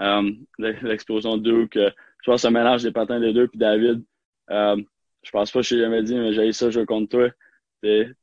euh, 0.00 0.30
l'explosion 0.58 1.36
de 1.36 1.42
Duke. 1.42 1.74
je 1.78 2.30
pense 2.30 2.44
un 2.44 2.50
mélange 2.50 2.82
des 2.82 2.92
patins 2.92 3.20
des 3.20 3.32
deux, 3.32 3.48
puis 3.48 3.58
David, 3.58 4.04
euh, 4.50 4.76
je 5.22 5.30
pense 5.30 5.50
pas 5.50 5.60
que 5.60 5.64
je 5.64 5.74
t'ai 5.74 5.80
jamais 5.80 6.02
dit, 6.02 6.14
mais 6.16 6.32
j'ai 6.32 6.52
ça 6.52 6.70
je 6.70 6.80
contre 6.80 7.08
toi. 7.08 7.30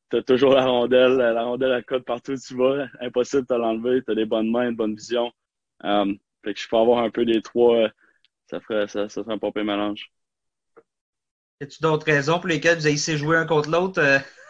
T'as 0.10 0.22
toujours 0.24 0.54
la 0.54 0.66
rondelle, 0.66 1.18
la 1.18 1.44
rondelle 1.44 1.72
à 1.72 1.82
code 1.82 2.04
partout 2.04 2.34
où 2.34 2.38
tu 2.38 2.56
vas. 2.56 2.88
Impossible 3.00 3.46
de 3.48 3.56
l'enlever. 3.56 4.02
T'as 4.04 4.16
des 4.16 4.26
bonnes 4.26 4.50
mains, 4.50 4.70
une 4.70 4.76
bonne 4.76 4.96
vision. 4.96 5.32
Um, 5.84 6.18
fait 6.44 6.54
que 6.54 6.60
je 6.60 6.68
peux 6.68 6.78
avoir 6.78 7.00
un 7.04 7.10
peu 7.12 7.26
des 7.26 7.42
trois. 7.42 7.90
Ça 8.50 8.60
ferait, 8.60 8.88
ça, 8.88 9.08
ça 9.08 9.24
ferait 9.24 9.36
un 9.36 9.38
peu 9.38 9.64
mélange. 9.64 10.12
Y 11.62 11.66
a-tu 11.66 11.82
d'autres 11.82 12.06
raisons 12.06 12.40
pour 12.40 12.48
lesquelles 12.48 12.80
vous 12.80 12.88
essayé 12.88 13.18
jouer 13.18 13.38
un 13.38 13.46
contre 13.46 13.70
l'autre? 13.70 14.02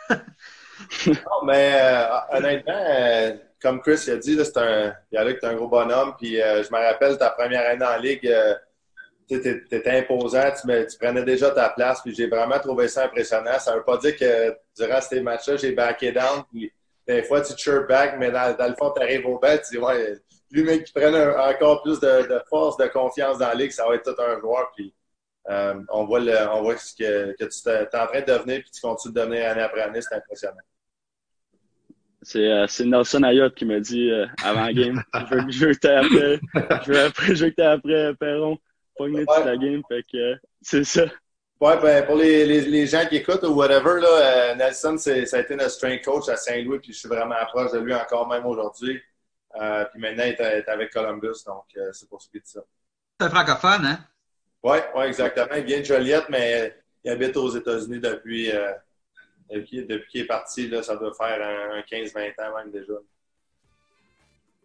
Euh? 1.07 1.13
non, 1.13 1.45
mais 1.45 1.73
euh, 1.81 2.37
honnêtement, 2.37 2.85
euh, 2.89 3.33
comme 3.61 3.81
Chris 3.81 4.09
a 4.09 4.17
dit, 4.17 4.37
c'est 4.43 4.57
un, 4.57 4.93
il 5.11 5.17
a 5.17 5.23
un 5.43 5.55
gros 5.55 5.67
bonhomme. 5.67 6.13
Puis 6.17 6.37
je 6.37 6.71
me 6.71 6.77
rappelle 6.77 7.17
ta 7.17 7.29
première 7.29 7.69
année 7.69 7.85
en 7.85 7.97
ligue 7.97 8.31
tu 9.27 9.37
étais 9.71 9.97
imposant, 9.97 10.51
tu, 10.51 10.67
tu, 10.67 10.97
prenais 10.97 11.23
déjà 11.23 11.51
ta 11.51 11.69
place, 11.69 12.01
puis 12.01 12.13
j'ai 12.13 12.27
vraiment 12.27 12.59
trouvé 12.59 12.89
ça 12.89 13.05
impressionnant. 13.05 13.57
Ça 13.59 13.71
ne 13.71 13.77
veut 13.77 13.83
pas 13.83 13.97
dire 13.97 14.17
que 14.17 14.57
durant 14.77 14.99
ces 14.99 15.21
matchs-là, 15.21 15.55
j'ai 15.55 15.71
backé 15.71 16.11
down, 16.11 16.43
puis 16.51 16.71
des 17.07 17.23
fois, 17.23 17.41
tu 17.41 17.53
chirp 17.55 17.87
back, 17.87 18.15
mais 18.19 18.31
dans, 18.31 18.67
le 18.67 18.75
fond, 18.75 18.91
tu 18.91 19.01
arrives 19.01 19.25
au 19.25 19.39
bat, 19.39 19.57
tu 19.57 19.75
dis, 19.75 19.77
ouais, 19.77 20.15
lui, 20.51 20.63
mec, 20.63 20.83
qui 20.83 20.91
prenne 20.91 21.15
encore 21.15 21.81
plus 21.81 21.99
de, 21.99 22.41
force, 22.49 22.75
de 22.77 22.87
confiance 22.87 23.37
dans 23.37 23.47
la 23.47 23.55
ligue, 23.55 23.71
ça 23.71 23.87
va 23.87 23.95
être 23.95 24.03
tout 24.03 24.21
un 24.21 24.39
joueur, 24.39 24.71
puis 24.75 24.93
euh, 25.51 25.75
on 25.89 26.05
voit, 26.05 26.19
le, 26.19 26.35
on 26.51 26.61
voit 26.61 26.77
ce 26.77 26.95
que, 26.95 27.35
que 27.37 27.45
tu 27.45 27.69
es 27.69 27.95
en 27.95 28.07
train 28.07 28.21
de 28.21 28.25
devenir, 28.25 28.61
puis 28.61 28.71
tu 28.71 28.81
continues 28.81 29.13
de 29.13 29.19
devenir 29.19 29.51
année 29.51 29.61
après 29.61 29.81
année, 29.81 30.01
c'est 30.01 30.15
impressionnant. 30.15 30.57
C'est 32.23 32.51
euh, 32.51 32.67
Nelson 32.85 33.23
Ayotte 33.23 33.55
qui 33.55 33.65
m'a 33.65 33.79
dit 33.79 34.11
euh, 34.11 34.27
avant 34.43 34.65
la 34.65 34.73
game 34.73 35.03
je 35.13 35.35
veux, 35.35 35.51
je 35.51 35.65
veux 35.65 35.73
que 35.73 35.79
tu 35.79 35.87
après, 35.87 36.39
je 36.85 36.91
veux, 36.91 36.99
après, 36.99 37.35
je 37.35 37.45
veux 37.45 37.51
que 37.51 37.61
après 37.61 38.13
Perron 38.15 38.57
pogner 39.01 39.25
toute 39.25 39.45
la 39.45 39.57
game. 39.57 39.81
Fait 39.87 40.03
que 40.03 40.17
euh, 40.17 40.35
c'est 40.61 40.83
ça. 40.83 41.05
Ouais, 41.59 41.79
ben, 41.79 42.05
pour 42.05 42.15
les, 42.15 42.45
les, 42.45 42.61
les, 42.61 42.87
gens 42.87 43.05
qui 43.07 43.17
écoutent 43.17 43.43
ou 43.43 43.53
whatever, 43.53 44.01
là, 44.01 44.07
euh, 44.07 44.55
Nelson, 44.55 44.97
ça 44.97 45.11
a 45.13 45.39
été 45.39 45.55
notre 45.55 45.69
strength 45.71 46.03
coach 46.03 46.27
à 46.27 46.35
Saint-Louis, 46.35 46.79
puis 46.79 46.91
je 46.91 46.99
suis 46.99 47.07
vraiment 47.07 47.35
proche 47.49 47.71
de 47.71 47.79
lui 47.79 47.93
encore 47.93 48.27
même 48.27 48.45
aujourd'hui. 48.47 48.99
Euh, 49.61 49.85
puis 49.85 50.01
maintenant, 50.01 50.23
il 50.23 50.33
est, 50.33 50.67
avec 50.67 50.91
Columbus, 50.91 51.43
donc 51.45 51.65
c'est 51.91 52.09
pour 52.09 52.21
ce 52.21 52.29
qui 52.29 52.37
est 52.37 52.41
de 52.41 52.47
ça. 52.47 52.61
C'est 53.19 53.27
un 53.27 53.29
francophone, 53.29 53.85
hein? 53.85 53.99
Oui, 54.63 54.77
ouais, 54.95 55.07
exactement. 55.07 55.55
Il 55.55 55.63
vient 55.63 55.79
de 55.79 55.85
Joliette, 55.85 56.29
mais 56.29 56.75
il 57.03 57.11
habite 57.11 57.35
aux 57.37 57.49
États-Unis 57.49 57.99
depuis, 57.99 58.51
depuis, 59.49 59.85
depuis 59.85 60.09
qu'il 60.09 60.21
est 60.21 60.25
parti. 60.25 60.67
Là, 60.67 60.83
ça 60.83 60.95
doit 60.95 61.13
faire 61.13 61.41
un, 61.41 61.77
un 61.77 61.81
15-20 61.81 62.33
ans 62.41 62.57
même 62.57 62.71
déjà. 62.71 62.93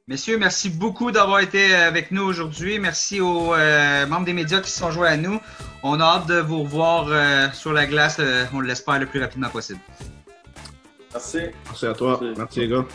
Messieurs, 0.08 0.38
merci 0.38 0.70
beaucoup 0.70 1.10
d'avoir 1.10 1.40
été 1.40 1.74
avec 1.74 2.12
nous 2.12 2.22
aujourd'hui. 2.22 2.78
Merci 2.78 3.20
aux 3.20 3.52
euh, 3.52 4.06
membres 4.06 4.24
des 4.24 4.34
médias 4.34 4.60
qui 4.60 4.70
se 4.70 4.78
sont 4.78 4.92
joints 4.92 5.10
à 5.10 5.16
nous. 5.16 5.40
On 5.82 5.98
a 5.98 6.04
hâte 6.04 6.28
de 6.28 6.38
vous 6.38 6.62
revoir 6.62 7.08
euh, 7.08 7.48
sur 7.52 7.72
la 7.72 7.86
glace, 7.86 8.18
euh, 8.20 8.44
on 8.54 8.60
l'espère 8.60 9.00
le 9.00 9.06
plus 9.06 9.20
rapidement 9.20 9.48
possible. 9.48 9.80
Merci. 11.12 11.40
Merci 11.64 11.86
à 11.86 11.94
toi. 11.94 12.20
Merci, 12.22 12.38
merci 12.38 12.60
les 12.60 12.68
gars. 12.68 12.86